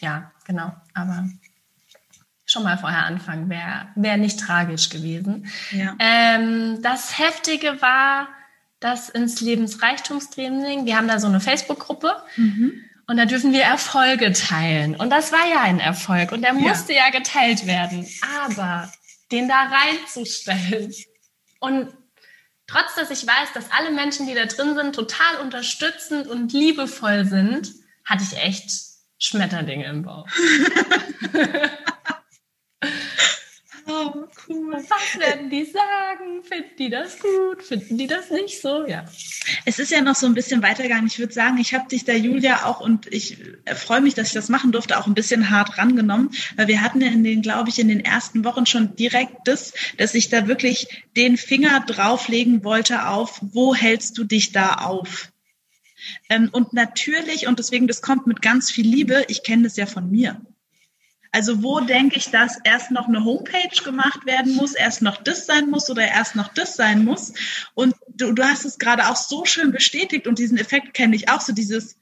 [0.00, 0.72] ja, genau.
[0.94, 1.28] Aber
[2.46, 5.46] schon mal vorher anfangen wäre wär nicht tragisch gewesen.
[5.70, 5.94] Ja.
[5.98, 8.28] Ähm, das Heftige war
[8.80, 10.86] das ins Lebensreichtumstraining.
[10.86, 12.16] Wir haben da so eine Facebook-Gruppe.
[12.36, 12.72] Mhm.
[13.06, 14.94] Und da dürfen wir Erfolge teilen.
[14.94, 16.32] Und das war ja ein Erfolg.
[16.32, 18.06] Und der musste ja, ja geteilt werden.
[18.46, 18.90] Aber
[19.32, 20.92] den da reinzustellen
[21.60, 21.92] und
[22.70, 27.24] trotz dass ich weiß, dass alle Menschen, die da drin sind, total unterstützend und liebevoll
[27.24, 27.72] sind,
[28.04, 28.70] hatte ich echt
[29.18, 30.26] Schmetterlinge im Bauch.
[34.02, 34.72] Oh, cool.
[34.72, 36.42] Was werden die sagen?
[36.42, 37.62] Finden die das gut?
[37.62, 38.86] Finden die das nicht so?
[38.86, 39.04] Ja.
[39.66, 41.06] Es ist ja noch so ein bisschen weitergegangen.
[41.06, 43.36] Ich würde sagen, ich habe dich da, Julia, auch und ich
[43.74, 47.00] freue mich, dass ich das machen durfte, auch ein bisschen hart rangenommen, weil wir hatten
[47.00, 50.46] ja in den, glaube ich, in den ersten Wochen schon direkt das, dass ich da
[50.46, 55.30] wirklich den Finger drauflegen wollte auf, wo hältst du dich da auf?
[56.28, 59.86] Ähm, und natürlich, und deswegen, das kommt mit ganz viel Liebe, ich kenne das ja
[59.86, 60.40] von mir.
[61.32, 65.46] Also wo denke ich, dass erst noch eine Homepage gemacht werden muss, erst noch das
[65.46, 67.32] sein muss oder erst noch das sein muss?
[67.74, 71.28] Und du, du hast es gerade auch so schön bestätigt und diesen Effekt kenne ich
[71.28, 71.96] auch so dieses,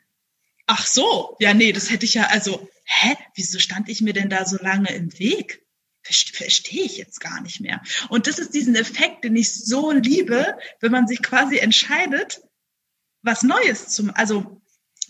[0.66, 4.30] ach so, ja nee, das hätte ich ja, also, hä, wieso stand ich mir denn
[4.30, 5.62] da so lange im Weg?
[6.02, 7.82] Verstehe ich jetzt gar nicht mehr.
[8.08, 12.40] Und das ist diesen Effekt, den ich so liebe, wenn man sich quasi entscheidet,
[13.20, 14.57] was Neues zu, also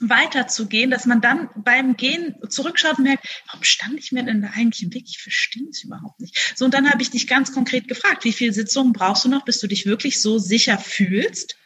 [0.00, 4.48] weiterzugehen, dass man dann beim Gehen zurückschaut und merkt, warum stand ich mir denn da
[4.54, 5.04] eigentlich im Weg?
[5.06, 6.54] Ich verstehe es überhaupt nicht.
[6.56, 9.44] So, und dann habe ich dich ganz konkret gefragt, wie viele Sitzungen brauchst du noch,
[9.44, 11.56] bis du dich wirklich so sicher fühlst,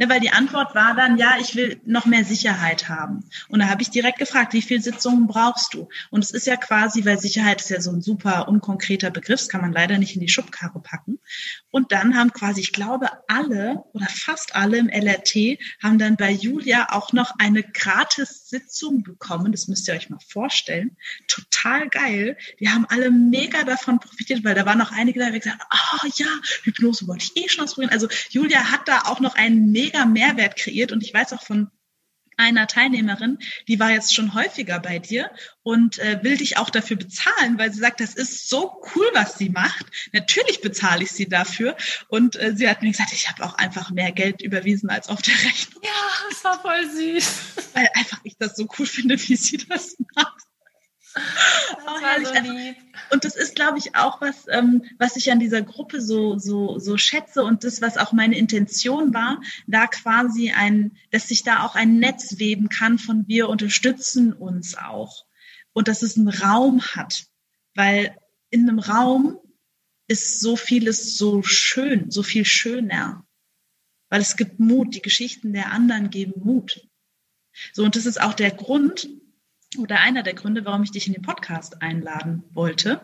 [0.00, 3.22] Ne, weil die Antwort war dann, ja, ich will noch mehr Sicherheit haben.
[3.50, 5.90] Und da habe ich direkt gefragt, wie viele Sitzungen brauchst du?
[6.08, 9.50] Und es ist ja quasi, weil Sicherheit ist ja so ein super unkonkreter Begriff, das
[9.50, 11.18] kann man leider nicht in die Schubkarre packen.
[11.70, 16.30] Und dann haben quasi, ich glaube, alle oder fast alle im LRT haben dann bei
[16.30, 17.62] Julia auch noch eine
[18.50, 19.52] Gratis-Sitzung bekommen.
[19.52, 20.96] Das müsst ihr euch mal vorstellen.
[21.28, 22.36] Total geil.
[22.58, 25.68] Die haben alle mega davon profitiert, weil da waren noch einige, die gesagt haben,
[26.04, 26.26] oh ja,
[26.64, 27.92] Hypnose wollte ich eh schon ausprobieren.
[27.92, 31.70] Also Julia hat da auch noch einen mega Mehrwert kreiert und ich weiß auch von
[32.40, 35.30] einer Teilnehmerin, die war jetzt schon häufiger bei dir
[35.62, 39.36] und äh, will dich auch dafür bezahlen, weil sie sagt, das ist so cool, was
[39.38, 39.86] sie macht.
[40.12, 41.76] Natürlich bezahle ich sie dafür.
[42.08, 45.22] Und äh, sie hat mir gesagt, ich habe auch einfach mehr Geld überwiesen als auf
[45.22, 45.82] der Rechnung.
[45.84, 47.40] Ja, das war voll süß.
[47.74, 50.49] Weil einfach ich das so cool finde, wie sie das macht.
[51.14, 52.76] Das so lieb.
[53.10, 56.78] Und das ist, glaube ich, auch was, ähm, was ich an dieser Gruppe so, so,
[56.78, 61.64] so schätze und das, was auch meine Intention war, da quasi ein, dass sich da
[61.64, 65.26] auch ein Netz weben kann von wir unterstützen uns auch.
[65.72, 67.26] Und dass es einen Raum hat.
[67.74, 68.16] Weil
[68.50, 69.38] in einem Raum
[70.08, 73.24] ist so vieles so schön, so viel schöner.
[74.08, 74.94] Weil es gibt Mut.
[74.94, 76.88] Die Geschichten der anderen geben Mut.
[77.72, 79.08] So, und das ist auch der Grund,
[79.78, 83.00] oder einer der Gründe, warum ich dich in den Podcast einladen wollte.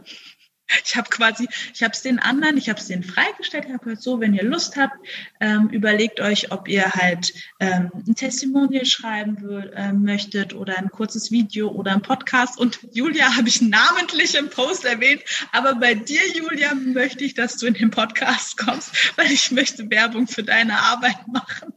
[0.85, 3.85] Ich habe quasi, ich habe es den anderen, ich habe es denen freigestellt, ich habe
[3.85, 4.97] gesagt, so, wenn ihr Lust habt,
[5.41, 9.37] ähm, überlegt euch, ob ihr halt ähm, ein Testimonial schreiben
[9.75, 12.59] äh, möchtet oder ein kurzes Video oder ein Podcast.
[12.59, 17.59] Und Julia habe ich namentlich im Post erwähnt, aber bei dir, Julia, möchte ich, dass
[17.59, 21.76] du in den Podcast kommst, weil ich möchte Werbung für deine Arbeit machen.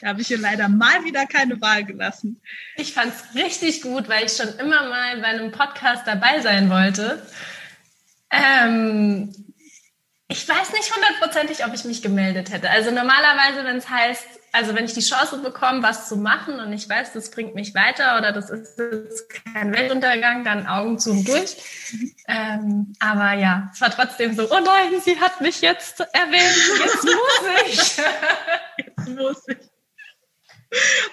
[0.00, 2.40] Da habe ich ihr leider mal wieder keine Wahl gelassen.
[2.76, 6.70] Ich fand es richtig gut, weil ich schon immer mal bei einem Podcast dabei sein
[6.70, 7.22] wollte.
[8.30, 9.34] Ähm,
[10.28, 12.70] ich weiß nicht hundertprozentig, ob ich mich gemeldet hätte.
[12.70, 16.72] Also normalerweise, wenn es heißt, also wenn ich die Chance bekomme, was zu machen und
[16.72, 21.10] ich weiß, das bringt mich weiter oder das ist, das kein Weltuntergang, dann Augen zu
[21.10, 21.56] und durch.
[22.28, 27.04] Ähm, aber ja, es war trotzdem so, oh nein, sie hat mich jetzt erwähnt, jetzt
[27.04, 28.04] muss ich.
[29.06, 29.56] ich.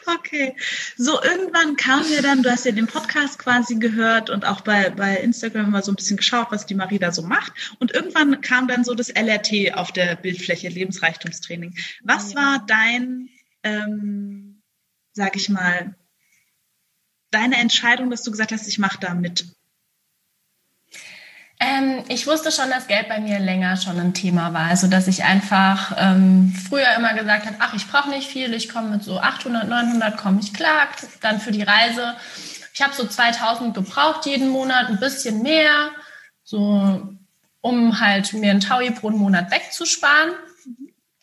[0.06, 0.56] Okay.
[0.98, 4.90] So, irgendwann kam mir dann, du hast ja den Podcast quasi gehört und auch bei,
[4.92, 7.76] bei Instagram mal so ein bisschen geschaut, was die Marie da so macht.
[7.80, 11.76] Und irgendwann kam dann so das LRT auf der Bildfläche, Lebensreichtumstraining.
[12.04, 13.30] Was war dein,
[13.64, 14.62] ähm,
[15.14, 15.96] sag ich mal,
[17.32, 19.46] deine Entscheidung, dass du gesagt hast, ich mache da mit?
[21.60, 24.68] Ähm, ich wusste schon, dass Geld bei mir länger schon ein Thema war.
[24.68, 28.70] Also, dass ich einfach ähm, früher immer gesagt habe, ach, ich brauche nicht viel, ich
[28.70, 30.88] komme mit so 800, 900, komme ich klar.
[31.22, 32.16] Dann für die Reise.
[32.74, 35.90] Ich habe so 2000 gebraucht jeden Monat, ein bisschen mehr,
[36.44, 37.18] so
[37.62, 40.34] um halt mir ein Taui pro Monat wegzusparen.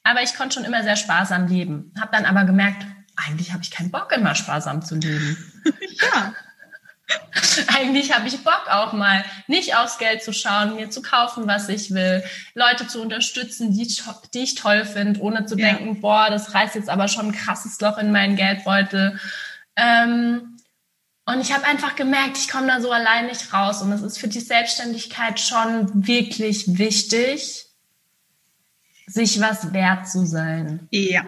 [0.02, 1.92] Aber ich konnte schon immer sehr sparsam leben.
[1.98, 2.84] Habe dann aber gemerkt,
[3.16, 5.36] eigentlich habe ich keinen Bock, immer sparsam zu leben.
[6.02, 6.34] ja.
[7.68, 11.68] Eigentlich habe ich Bock auch mal, nicht aufs Geld zu schauen, mir zu kaufen, was
[11.68, 13.86] ich will, Leute zu unterstützen, die,
[14.32, 15.66] die ich toll finde, ohne zu ja.
[15.66, 19.18] denken, boah, das reißt jetzt aber schon ein krasses Loch in meinen Geldbeutel.
[19.76, 20.58] Ähm,
[21.26, 23.80] und ich habe einfach gemerkt, ich komme da so allein nicht raus.
[23.80, 27.66] Und es ist für die Selbstständigkeit schon wirklich wichtig,
[29.06, 30.86] sich was wert zu sein.
[30.90, 31.24] Ja.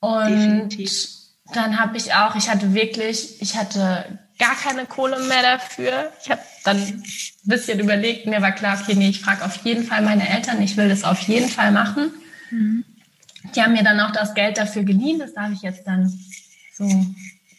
[0.00, 1.08] Und Definitiv.
[1.52, 6.12] dann habe ich auch, ich hatte wirklich, ich hatte gar keine Kohle mehr dafür.
[6.22, 7.02] Ich habe dann ein
[7.44, 10.76] bisschen überlegt, mir war klar, okay, nee, ich frage auf jeden Fall meine Eltern, ich
[10.76, 12.12] will das auf jeden Fall machen.
[12.50, 12.84] Mhm.
[13.54, 16.12] Die haben mir dann auch das Geld dafür geliehen, das darf ich jetzt dann
[16.74, 16.84] so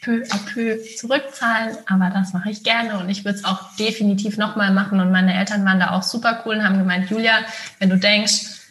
[0.01, 4.37] peu à peu zurückzahlen, aber das mache ich gerne und ich würde es auch definitiv
[4.37, 7.39] nochmal machen und meine Eltern waren da auch super cool und haben gemeint, Julia,
[7.79, 8.61] wenn du denkst,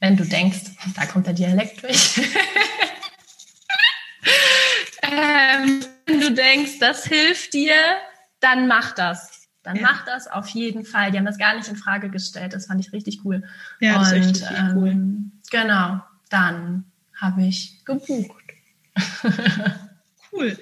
[0.00, 0.60] wenn du denkst,
[0.96, 2.20] da kommt der Dialekt durch,
[5.02, 7.74] ähm, wenn du denkst, das hilft dir,
[8.40, 9.48] dann mach das.
[9.62, 9.82] Dann ja.
[9.82, 11.10] mach das auf jeden Fall.
[11.10, 12.54] Die haben das gar nicht in Frage gestellt.
[12.54, 13.44] Das fand ich richtig cool.
[13.78, 15.30] Ja, das Und, ist richtig ähm, cool.
[15.50, 18.44] Genau, dann habe ich gebucht.
[20.32, 20.58] cool.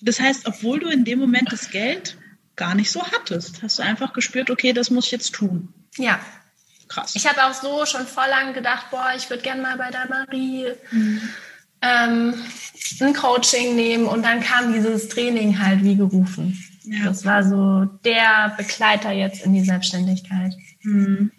[0.00, 2.16] Das heißt, obwohl du in dem Moment das Geld
[2.54, 5.74] gar nicht so hattest, hast du einfach gespürt, okay, das muss ich jetzt tun.
[5.96, 6.18] Ja.
[6.88, 7.16] Krass.
[7.16, 10.08] Ich habe auch so schon voll lang gedacht, boah, ich würde gerne mal bei der
[10.08, 11.28] Marie mhm
[11.82, 12.34] ähm,
[13.00, 16.62] ein Coaching nehmen und dann kam dieses Training halt wie gerufen.
[16.84, 17.04] Ja.
[17.04, 20.54] Das war so der Begleiter jetzt in die Selbstständigkeit.
[20.82, 21.32] Mhm.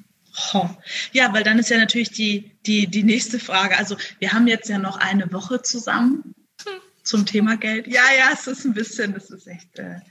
[0.54, 0.70] Oh.
[1.14, 3.78] Ja, weil dann ist ja natürlich die, die, die nächste Frage.
[3.78, 6.80] Also wir haben jetzt ja noch eine Woche zusammen hm.
[7.02, 7.88] zum Thema Geld.
[7.88, 10.02] Ja, ja, es ist ein bisschen, es ist echt ein äh,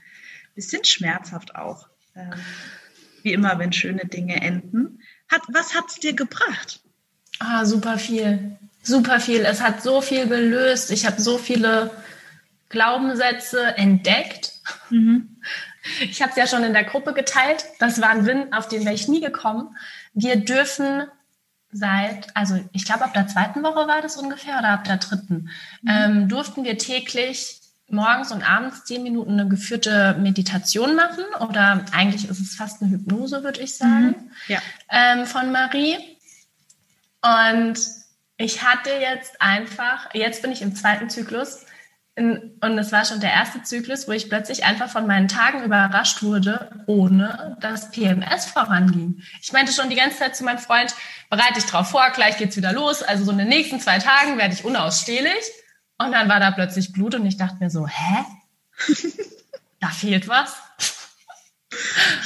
[0.55, 1.87] bisschen schmerzhaft auch.
[2.15, 2.33] Ähm,
[3.23, 5.01] wie immer, wenn schöne Dinge enden.
[5.29, 6.81] Hat, was hat es dir gebracht?
[7.39, 9.45] Ah, super viel super viel.
[9.45, 10.91] Es hat so viel gelöst.
[10.91, 11.91] Ich habe so viele
[12.69, 14.53] Glaubenssätze entdeckt.
[14.89, 15.37] Mhm.
[16.01, 17.65] Ich habe es ja schon in der Gruppe geteilt.
[17.79, 19.75] Das war ein Win, auf den wäre ich nie gekommen.
[20.13, 21.03] Wir dürfen
[21.71, 25.49] seit, also ich glaube ab der zweiten Woche war das ungefähr oder ab der dritten,
[25.81, 25.89] mhm.
[25.89, 32.27] ähm, durften wir täglich morgens und abends zehn Minuten eine geführte Meditation machen oder eigentlich
[32.29, 34.31] ist es fast eine Hypnose, würde ich sagen, mhm.
[34.47, 34.59] ja.
[34.89, 35.97] ähm, von Marie.
[37.21, 37.79] Und
[38.37, 41.65] ich hatte jetzt einfach, jetzt bin ich im zweiten Zyklus
[42.17, 45.63] in, und es war schon der erste Zyklus, wo ich plötzlich einfach von meinen Tagen
[45.63, 49.21] überrascht wurde, ohne dass PMS voranging.
[49.41, 50.95] Ich meinte schon die ganze Zeit zu meinem Freund,
[51.29, 53.03] bereite dich drauf vor, gleich geht's wieder los.
[53.03, 55.43] Also so in den nächsten zwei Tagen werde ich unausstehlich.
[55.99, 58.25] Und dann war da plötzlich Blut und ich dachte mir so, hä?
[59.79, 60.55] da fehlt was.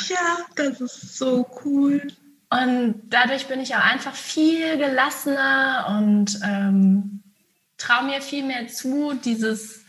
[0.08, 2.08] Ja, das ist so cool.
[2.52, 7.24] Und dadurch bin ich auch einfach viel gelassener und ähm,
[7.78, 9.86] traue mir viel mehr zu, dieses,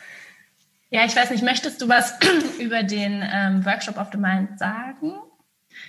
[0.89, 2.15] ja, ich weiß nicht, möchtest du was
[2.61, 5.15] über den ähm, Workshop of the Mind sagen?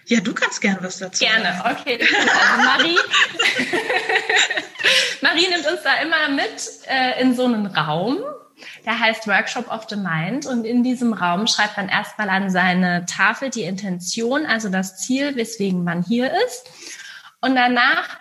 [0.05, 1.77] Ja, du kannst gerne was dazu Gerne, sagen.
[1.79, 1.99] okay.
[2.01, 2.97] Also Marie,
[5.21, 8.17] Marie nimmt uns da immer mit äh, in so einen Raum
[8.86, 13.06] Der heißt Workshop of the Mind und in diesem Raum schreibt man erstmal an seine
[13.06, 16.69] Tafel die Intention, also das Ziel, weswegen man hier ist.
[17.41, 18.17] Und danach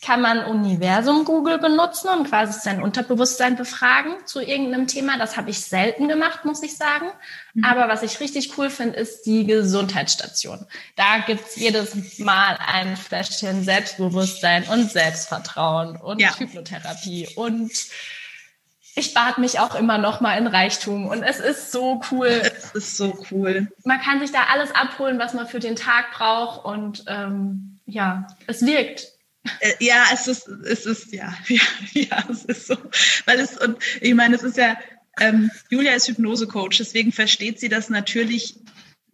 [0.00, 5.18] kann man Universum Google benutzen und quasi sein Unterbewusstsein befragen zu irgendeinem Thema.
[5.18, 7.06] Das habe ich selten gemacht, muss ich sagen.
[7.54, 7.64] Mhm.
[7.64, 10.66] Aber was ich richtig cool finde, ist die Gesundheitsstation.
[10.94, 16.36] Da gibt's jedes Mal ein Fläschchen Selbstbewusstsein und Selbstvertrauen und ja.
[16.38, 17.72] Hypnotherapie und
[18.98, 22.28] ich bad mich auch immer noch mal in Reichtum und es ist so cool.
[22.28, 23.68] Es ist so cool.
[23.84, 28.26] Man kann sich da alles abholen, was man für den Tag braucht und ähm, ja,
[28.46, 29.06] es wirkt.
[29.60, 32.76] Äh, ja, es ist, es ist, ja, ja, ja, es ist so.
[33.24, 34.76] Weil es, und ich meine, es ist ja,
[35.20, 38.56] ähm, Julia ist Hypnose-Coach, deswegen versteht sie das natürlich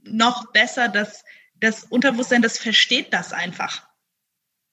[0.03, 1.25] noch besser, dass
[1.61, 3.87] das Unterbewusstsein, das versteht das einfach.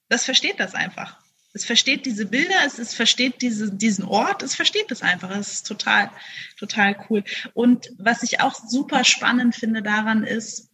[0.09, 1.20] Das versteht das einfach.
[1.53, 5.29] Es versteht diese Bilder, es, es versteht diese, diesen Ort, es versteht das einfach.
[5.31, 6.09] Es ist total,
[6.57, 7.23] total cool.
[7.53, 10.70] Und was ich auch super spannend finde daran ist,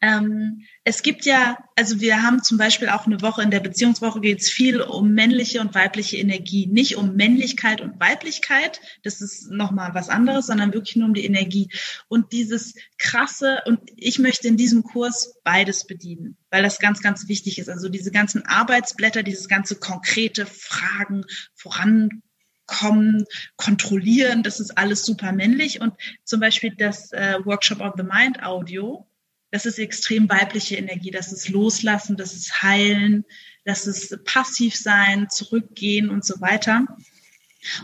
[0.00, 4.20] ähm, es gibt ja, also wir haben zum Beispiel auch eine Woche, in der Beziehungswoche
[4.20, 6.66] geht es viel um männliche und weibliche Energie.
[6.66, 11.24] Nicht um Männlichkeit und Weiblichkeit, das ist nochmal was anderes, sondern wirklich nur um die
[11.24, 11.70] Energie.
[12.08, 17.28] Und dieses krasse, und ich möchte in diesem Kurs beides bedienen, weil das ganz, ganz
[17.28, 17.68] wichtig ist.
[17.68, 22.22] Also diese ganzen Arbeitsblätter, dieses ganze konkrete Fragen voran
[22.66, 23.24] kommen,
[23.56, 25.80] kontrollieren, das ist alles super männlich.
[25.80, 29.06] Und zum Beispiel das äh, Workshop of the Mind Audio,
[29.54, 33.24] das ist extrem weibliche Energie, das ist Loslassen, das ist Heilen,
[33.64, 36.88] das ist passiv sein, zurückgehen und so weiter.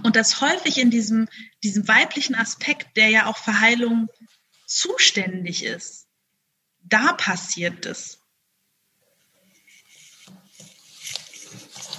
[0.02, 1.28] Und das häufig in diesem,
[1.62, 4.09] diesem weiblichen Aspekt, der ja auch für Heilung
[4.66, 6.09] zuständig ist,
[6.83, 8.18] da passiert es.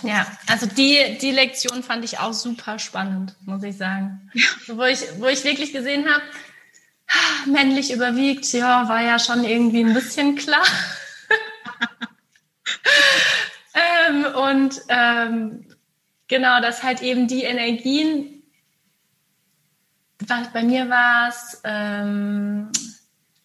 [0.03, 4.29] Ja, also die, die Lektion fand ich auch super spannend, muss ich sagen.
[4.33, 4.49] Ja.
[4.75, 6.23] wo, ich, wo ich wirklich gesehen habe,
[7.45, 10.63] männlich überwiegt, ja, war ja schon irgendwie ein bisschen klar.
[14.07, 15.65] ähm, und ähm,
[16.27, 18.43] genau, dass halt eben die Energien,
[20.53, 22.69] bei mir war es ähm,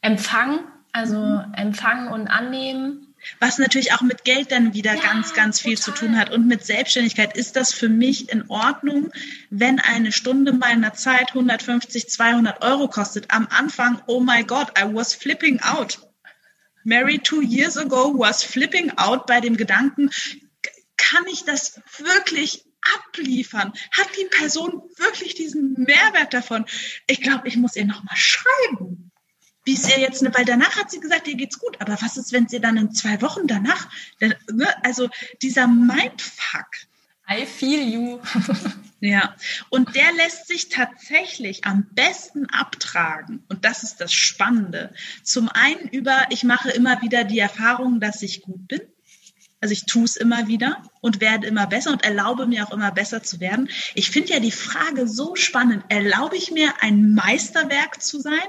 [0.02, 0.60] Empfang,
[0.92, 1.54] also mhm.
[1.54, 3.05] Empfang und Annehmen
[3.40, 5.94] was natürlich auch mit Geld dann wieder ja, ganz, ganz viel total.
[5.94, 6.30] zu tun hat.
[6.30, 9.10] Und mit Selbstständigkeit ist das für mich in Ordnung,
[9.50, 13.30] wenn eine Stunde meiner Zeit 150, 200 Euro kostet.
[13.30, 15.98] Am Anfang, oh my God, I was flipping out.
[16.84, 20.10] Mary two years ago was flipping out bei dem Gedanken,
[20.96, 22.64] kann ich das wirklich
[23.08, 23.72] abliefern?
[23.90, 26.64] Hat die Person wirklich diesen Mehrwert davon?
[27.06, 29.10] Ich glaube, ich muss ihr nochmal schreiben
[29.66, 32.32] wie ist ihr jetzt, weil danach hat sie gesagt, ihr geht's gut, aber was ist,
[32.32, 33.88] wenn sie dann in zwei Wochen danach,
[34.20, 34.36] ne,
[34.84, 35.10] also
[35.42, 36.68] dieser Mindfuck.
[37.28, 38.20] I feel you.
[39.00, 39.34] ja,
[39.68, 43.42] und der lässt sich tatsächlich am besten abtragen.
[43.48, 44.94] Und das ist das Spannende.
[45.24, 48.82] Zum einen über, ich mache immer wieder die Erfahrung, dass ich gut bin.
[49.60, 52.92] Also ich tue es immer wieder und werde immer besser und erlaube mir auch immer
[52.92, 53.68] besser zu werden.
[53.96, 55.82] Ich finde ja die Frage so spannend.
[55.88, 58.46] Erlaube ich mir ein Meisterwerk zu sein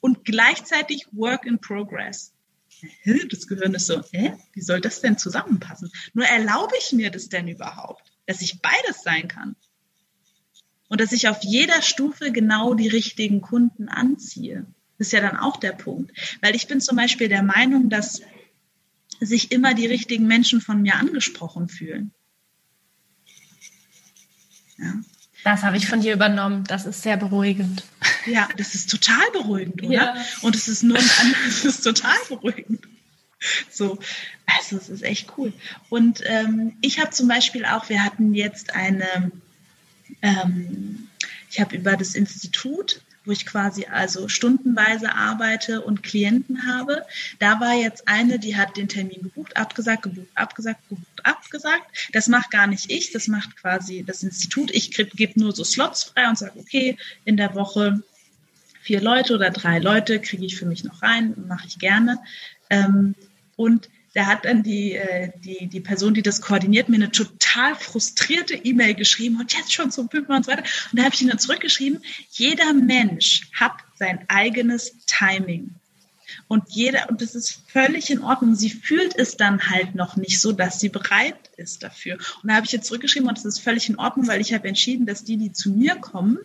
[0.00, 2.32] und gleichzeitig Work in Progress.
[3.30, 4.34] Das Gehirn ist so, hä?
[4.52, 5.90] wie soll das denn zusammenpassen?
[6.12, 9.56] Nur erlaube ich mir das denn überhaupt, dass ich beides sein kann?
[10.88, 14.66] Und dass ich auf jeder Stufe genau die richtigen Kunden anziehe.
[14.98, 16.12] Das ist ja dann auch der Punkt.
[16.42, 18.22] Weil ich bin zum Beispiel der Meinung, dass
[19.20, 22.12] sich immer die richtigen Menschen von mir angesprochen fühlen.
[24.78, 24.94] Ja.
[25.42, 26.64] Das habe ich von dir übernommen.
[26.64, 27.84] Das ist sehr beruhigend.
[28.26, 29.92] Ja, das ist total beruhigend, oder?
[29.92, 30.24] Ja.
[30.42, 32.80] Und es ist nur ein anderes, es ist total beruhigend.
[33.70, 33.98] So,
[34.46, 35.52] also es ist echt cool.
[35.88, 39.30] Und ähm, ich habe zum Beispiel auch, wir hatten jetzt eine,
[40.22, 41.08] ähm,
[41.50, 47.04] ich habe über das Institut wo ich quasi also stundenweise arbeite und Klienten habe.
[47.38, 52.10] Da war jetzt eine, die hat den Termin gebucht, abgesagt, gebucht, abgesagt, gebucht, abgesagt.
[52.12, 54.70] Das macht gar nicht ich, das macht quasi das Institut.
[54.70, 58.02] Ich gebe nur so Slots frei und sage, okay, in der Woche
[58.86, 62.20] vier Leute oder drei Leute kriege ich für mich noch rein, mache ich gerne.
[62.70, 63.16] Ähm,
[63.56, 67.74] und da hat dann die, äh, die, die Person, die das koordiniert, mir eine total
[67.74, 70.62] frustrierte E-Mail geschrieben und jetzt schon zum fünften und so weiter.
[70.62, 75.74] Und da habe ich ihnen zurückgeschrieben, jeder Mensch hat sein eigenes Timing.
[76.46, 78.54] Und jeder, und das ist völlig in Ordnung.
[78.54, 82.18] Sie fühlt es dann halt noch nicht so, dass sie bereit ist dafür.
[82.42, 84.68] Und da habe ich jetzt zurückgeschrieben und das ist völlig in Ordnung, weil ich habe
[84.68, 86.38] entschieden, dass die, die zu mir kommen,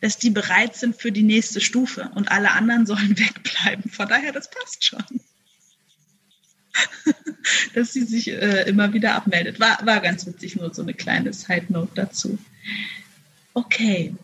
[0.00, 3.90] dass die bereit sind für die nächste Stufe und alle anderen sollen wegbleiben.
[3.90, 5.04] Von daher, das passt schon.
[7.74, 9.60] dass sie sich äh, immer wieder abmeldet.
[9.60, 12.38] War, war ganz witzig, nur so eine kleine Side Note dazu.
[13.54, 14.14] Okay.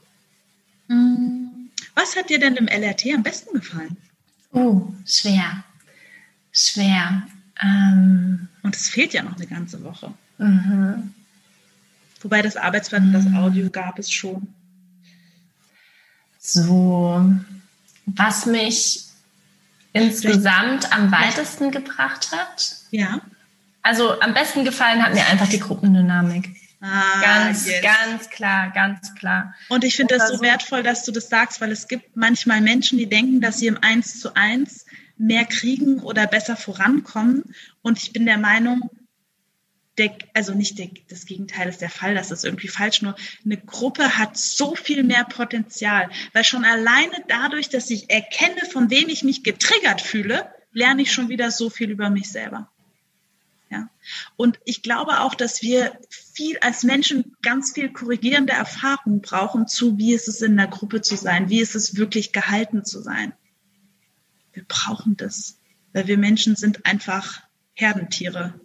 [0.88, 3.96] Hm, was hat dir denn im LRT am besten gefallen?
[4.52, 5.64] Oh, schwer.
[6.52, 7.26] Schwer.
[7.60, 10.12] Ähm, Und es fehlt ja noch eine ganze Woche.
[10.38, 11.14] Mhm.
[12.20, 14.54] Wobei das Arbeitsblatt und das Audio gab es schon.
[16.46, 17.24] So,
[18.04, 19.04] was mich
[19.94, 22.76] insgesamt am weitesten gebracht hat.
[22.90, 23.22] Ja.
[23.80, 26.50] Also am besten gefallen hat mir einfach die Gruppendynamik.
[26.82, 27.82] Ah, ganz, yes.
[27.82, 29.54] ganz klar, ganz klar.
[29.70, 32.98] Und ich finde das so wertvoll, dass du das sagst, weil es gibt manchmal Menschen,
[32.98, 34.84] die denken, dass sie im Eins zu eins
[35.16, 37.54] mehr kriegen oder besser vorankommen.
[37.80, 38.90] Und ich bin der Meinung,
[39.98, 43.14] der, also nicht der, das Gegenteil ist der Fall, das ist irgendwie falsch, nur
[43.44, 48.90] eine Gruppe hat so viel mehr Potenzial, weil schon alleine dadurch, dass ich erkenne, von
[48.90, 52.68] wem ich mich getriggert fühle, lerne ich schon wieder so viel über mich selber.
[53.70, 53.88] Ja.
[54.36, 59.96] Und ich glaube auch, dass wir viel als Menschen ganz viel korrigierende Erfahrung brauchen zu,
[59.98, 63.32] wie ist es in der Gruppe zu sein, wie ist es wirklich gehalten zu sein.
[64.52, 65.58] Wir brauchen das,
[65.92, 67.42] weil wir Menschen sind einfach
[67.74, 68.60] Herdentiere.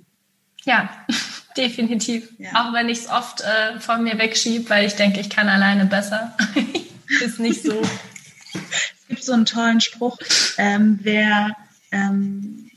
[0.65, 0.89] Ja,
[1.57, 2.29] definitiv.
[2.37, 2.49] Ja.
[2.53, 5.85] Auch wenn ich es oft äh, von mir wegschiebe, weil ich denke, ich kann alleine
[5.85, 6.35] besser.
[7.21, 7.81] ist nicht so.
[7.81, 10.17] es gibt so einen tollen Spruch,
[10.57, 11.55] ähm, wer,
[11.91, 12.69] ähm,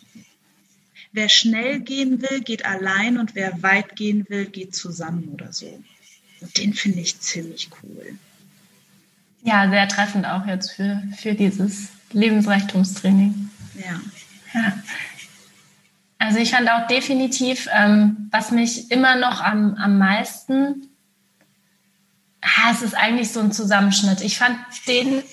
[1.13, 5.83] wer schnell gehen will, geht allein und wer weit gehen will, geht zusammen oder so.
[6.41, 8.19] Und den finde ich ziemlich cool.
[9.45, 13.51] Ja, sehr treffend auch jetzt für, für dieses Lebensreichtumstraining.
[13.75, 14.01] Ja.
[14.55, 14.73] ja.
[16.25, 20.89] Also ich fand auch definitiv, ähm, was mich immer noch am, am meisten,
[22.41, 24.21] ah, es ist eigentlich so ein Zusammenschnitt.
[24.21, 24.57] Ich fand
[24.87, 25.25] den,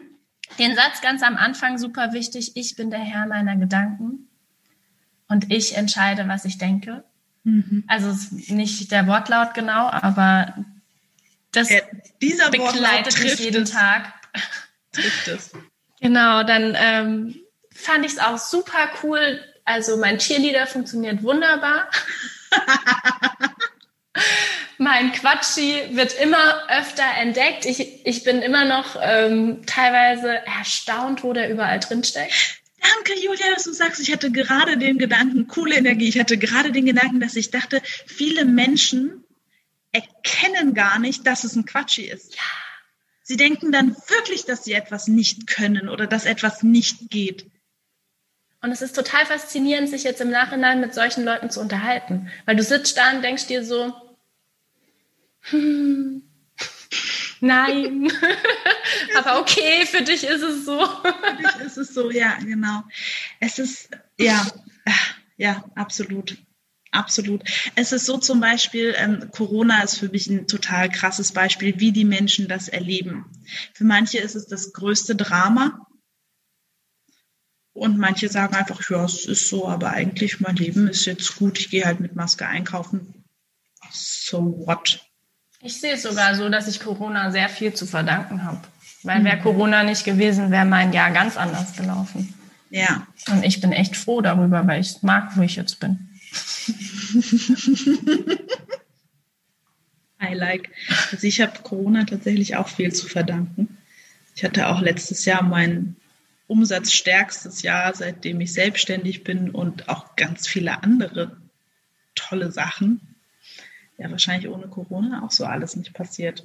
[0.58, 2.52] den Satz ganz am Anfang super wichtig.
[2.56, 4.26] Ich bin der Herr meiner Gedanken
[5.28, 7.04] und ich entscheide, was ich denke.
[7.44, 7.84] Mhm.
[7.86, 8.16] Also
[8.48, 10.64] nicht der Wortlaut genau, aber
[11.52, 11.80] das ja,
[12.22, 13.70] dieser begleitet mich jeden es.
[13.70, 14.14] Tag.
[14.92, 15.50] Trifft es.
[16.00, 17.34] Genau, dann ähm,
[17.70, 21.90] fand ich es auch super cool, also mein Cheerleader funktioniert wunderbar.
[24.78, 27.66] mein Quatschi wird immer öfter entdeckt.
[27.66, 32.60] Ich, ich bin immer noch ähm, teilweise erstaunt, wo der überall drinsteckt.
[32.80, 36.72] Danke, Julia, dass du sagst, ich hatte gerade den Gedanken, coole Energie, ich hatte gerade
[36.72, 39.24] den Gedanken, dass ich dachte, viele Menschen
[39.92, 42.34] erkennen gar nicht, dass es ein Quatschi ist.
[42.34, 42.42] Ja.
[43.22, 47.50] Sie denken dann wirklich, dass sie etwas nicht können oder dass etwas nicht geht.
[48.60, 52.30] Und es ist total faszinierend, sich jetzt im Nachhinein mit solchen Leuten zu unterhalten.
[52.44, 53.94] Weil du sitzt da und denkst dir so,
[55.42, 56.22] hm,
[57.40, 58.10] nein,
[59.16, 60.80] aber okay, für dich ist es so.
[60.80, 62.82] für dich ist es so, ja, genau.
[63.38, 64.44] Es ist, ja,
[65.36, 66.36] ja, absolut.
[66.90, 67.42] Absolut.
[67.74, 71.92] Es ist so zum Beispiel, ähm, Corona ist für mich ein total krasses Beispiel, wie
[71.92, 73.26] die Menschen das erleben.
[73.74, 75.86] Für manche ist es das größte Drama,
[77.78, 81.58] und manche sagen einfach, ja, es ist so, aber eigentlich mein Leben ist jetzt gut,
[81.58, 83.24] ich gehe halt mit Maske einkaufen.
[83.92, 85.00] So what?
[85.60, 88.60] Ich sehe es sogar so, dass ich Corona sehr viel zu verdanken habe.
[89.02, 89.42] Weil wäre mhm.
[89.42, 92.34] Corona nicht gewesen, wäre mein Jahr ganz anders gelaufen.
[92.70, 93.06] Ja.
[93.30, 96.10] Und ich bin echt froh darüber, weil ich mag, wo ich jetzt bin.
[100.20, 100.68] I like.
[101.12, 103.78] Also ich habe Corona tatsächlich auch viel zu verdanken.
[104.34, 105.96] Ich hatte auch letztes Jahr meinen
[106.48, 111.36] umsatzstärkstes Jahr, seitdem ich selbstständig bin und auch ganz viele andere
[112.14, 113.14] tolle Sachen.
[113.98, 116.44] Ja, wahrscheinlich ohne Corona auch so alles nicht passiert.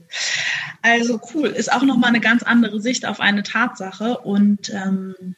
[0.82, 5.36] Also cool, ist auch nochmal eine ganz andere Sicht auf eine Tatsache und ähm,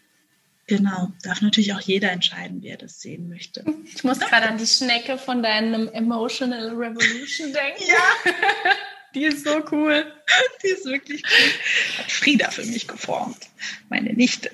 [0.65, 3.65] genau, darf natürlich auch jeder entscheiden, wie er das sehen möchte.
[3.93, 7.83] Ich muss gerade an die Schnecke von deinem Emotional Revolution denken.
[7.85, 8.71] ja.
[9.15, 10.05] Die ist so cool.
[10.63, 11.99] Die ist wirklich cool.
[11.99, 13.47] Hat Frieda für mich geformt.
[13.89, 14.51] Meine Nichte.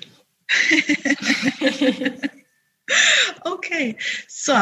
[3.44, 3.98] okay,
[4.28, 4.54] so.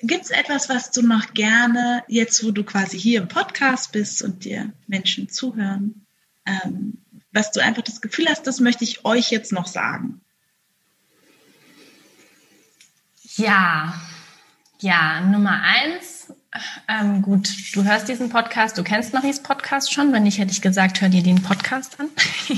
[0.00, 4.20] Gibt es etwas, was du noch gerne, jetzt wo du quasi hier im Podcast bist
[4.22, 6.06] und dir Menschen zuhören,
[6.44, 6.98] ähm,
[7.32, 10.20] was du einfach das Gefühl hast, das möchte ich euch jetzt noch sagen?
[13.36, 13.98] Ja,
[14.80, 16.32] ja, Nummer eins,
[16.88, 20.12] ähm, gut, du hörst diesen Podcast, du kennst Maries Podcast schon.
[20.12, 22.08] Wenn nicht, hätte ich gesagt, hör dir den Podcast an.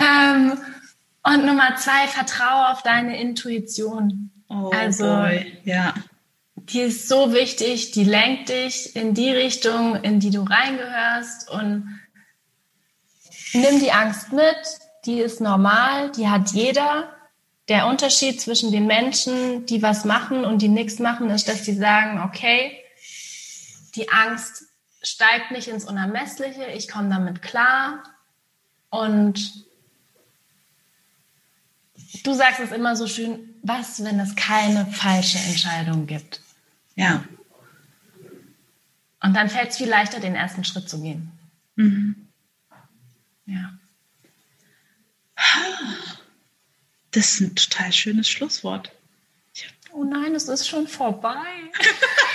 [0.00, 0.58] ähm,
[1.24, 4.30] und Nummer zwei, vertraue auf deine Intuition.
[4.48, 5.58] Oh, also, boy.
[5.64, 5.94] ja.
[6.56, 11.98] Die ist so wichtig, die lenkt dich in die Richtung, in die du reingehörst und
[13.52, 14.56] nimm die Angst mit,
[15.04, 17.12] die ist normal, die hat jeder
[17.68, 21.74] der Unterschied zwischen den Menschen, die was machen und die nichts machen, ist, dass die
[21.74, 22.76] sagen, okay,
[23.94, 24.64] die Angst
[25.02, 28.02] steigt nicht ins Unermessliche, ich komme damit klar
[28.90, 29.64] und
[32.24, 36.40] du sagst es immer so schön, was, wenn es keine falsche Entscheidung gibt?
[36.94, 37.24] Ja.
[39.20, 41.30] Und dann fällt es viel leichter, den ersten Schritt zu gehen.
[41.76, 42.28] Mhm.
[43.46, 43.72] Ja.
[47.12, 48.90] Das ist ein total schönes Schlusswort.
[49.92, 51.44] Oh nein, es ist schon vorbei.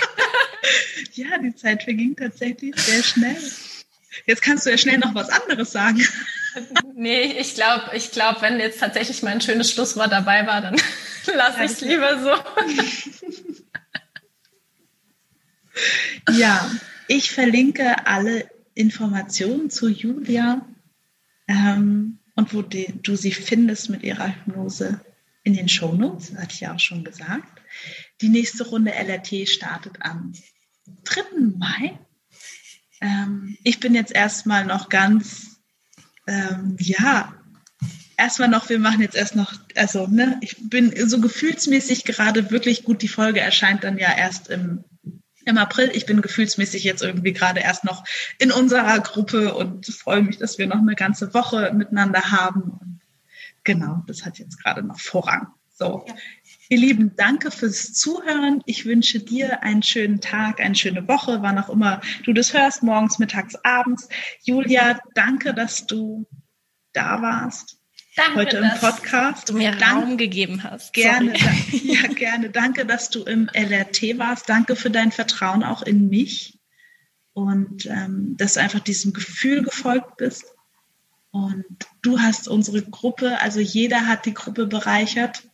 [1.14, 3.36] ja, die Zeit verging tatsächlich sehr schnell.
[4.26, 6.06] Jetzt kannst du ja schnell noch was anderes sagen.
[6.94, 10.76] nee, ich glaube, ich glaub, wenn jetzt tatsächlich mal ein schönes Schlusswort dabei war, dann
[11.34, 12.30] lasse ich es lieber so.
[16.38, 16.70] ja,
[17.08, 20.64] ich verlinke alle Informationen zu Julia
[21.48, 25.00] ähm, und wo die, du sie findest mit ihrer Hypnose
[25.42, 27.60] in den Shownotes, hatte ich ja auch schon gesagt.
[28.20, 30.32] Die nächste Runde LRT startet am
[31.02, 31.20] 3.
[31.56, 31.98] Mai.
[33.00, 35.58] Ähm, ich bin jetzt erstmal noch ganz,
[36.28, 37.34] ähm, ja,
[38.16, 42.84] erstmal noch, wir machen jetzt erst noch, also, ne, ich bin so gefühlsmäßig gerade wirklich
[42.84, 43.02] gut.
[43.02, 44.84] Die Folge erscheint dann ja erst im
[45.48, 45.90] im April.
[45.92, 48.04] Ich bin gefühlsmäßig jetzt irgendwie gerade erst noch
[48.38, 52.62] in unserer Gruppe und freue mich, dass wir noch eine ganze Woche miteinander haben.
[52.80, 53.00] Und
[53.64, 55.48] genau, das hat jetzt gerade noch Vorrang.
[55.70, 56.04] So.
[56.06, 56.14] Ja.
[56.70, 58.62] Ihr Lieben, danke fürs Zuhören.
[58.66, 62.82] Ich wünsche dir einen schönen Tag, eine schöne Woche, wann auch immer du das hörst,
[62.82, 64.08] morgens, mittags, abends.
[64.42, 66.26] Julia, danke, dass du
[66.92, 67.77] da warst.
[68.18, 69.48] Danke, heute im Podcast.
[69.48, 70.92] du mir Dank, Raum gegeben hast.
[70.92, 72.50] Gerne, da, ja, gerne.
[72.50, 74.48] Danke, dass du im LRT warst.
[74.48, 76.58] Danke für dein Vertrauen auch in mich
[77.32, 80.46] und ähm, dass du einfach diesem Gefühl gefolgt bist.
[81.30, 81.64] Und
[82.02, 85.44] du hast unsere Gruppe, also jeder hat die Gruppe bereichert.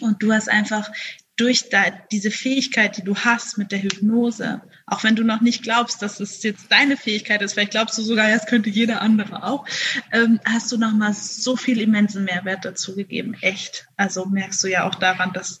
[0.00, 0.88] Und du hast einfach
[1.36, 1.66] durch
[2.10, 6.18] diese Fähigkeit, die du hast mit der Hypnose, auch wenn du noch nicht glaubst, dass
[6.18, 9.66] es jetzt deine Fähigkeit ist, vielleicht glaubst du sogar, es könnte jeder andere auch,
[10.12, 13.36] ähm, hast du nochmal so viel immensen Mehrwert dazu gegeben.
[13.42, 13.86] Echt.
[13.96, 15.60] Also merkst du ja auch daran, dass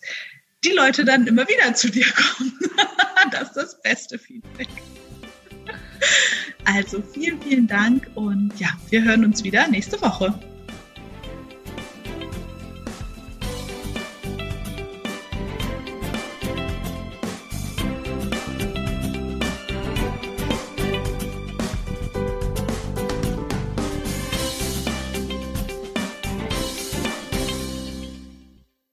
[0.64, 2.58] die Leute dann immer wieder zu dir kommen.
[3.30, 4.68] das ist das beste Feedback.
[6.64, 10.38] Also vielen, vielen Dank und ja, wir hören uns wieder nächste Woche.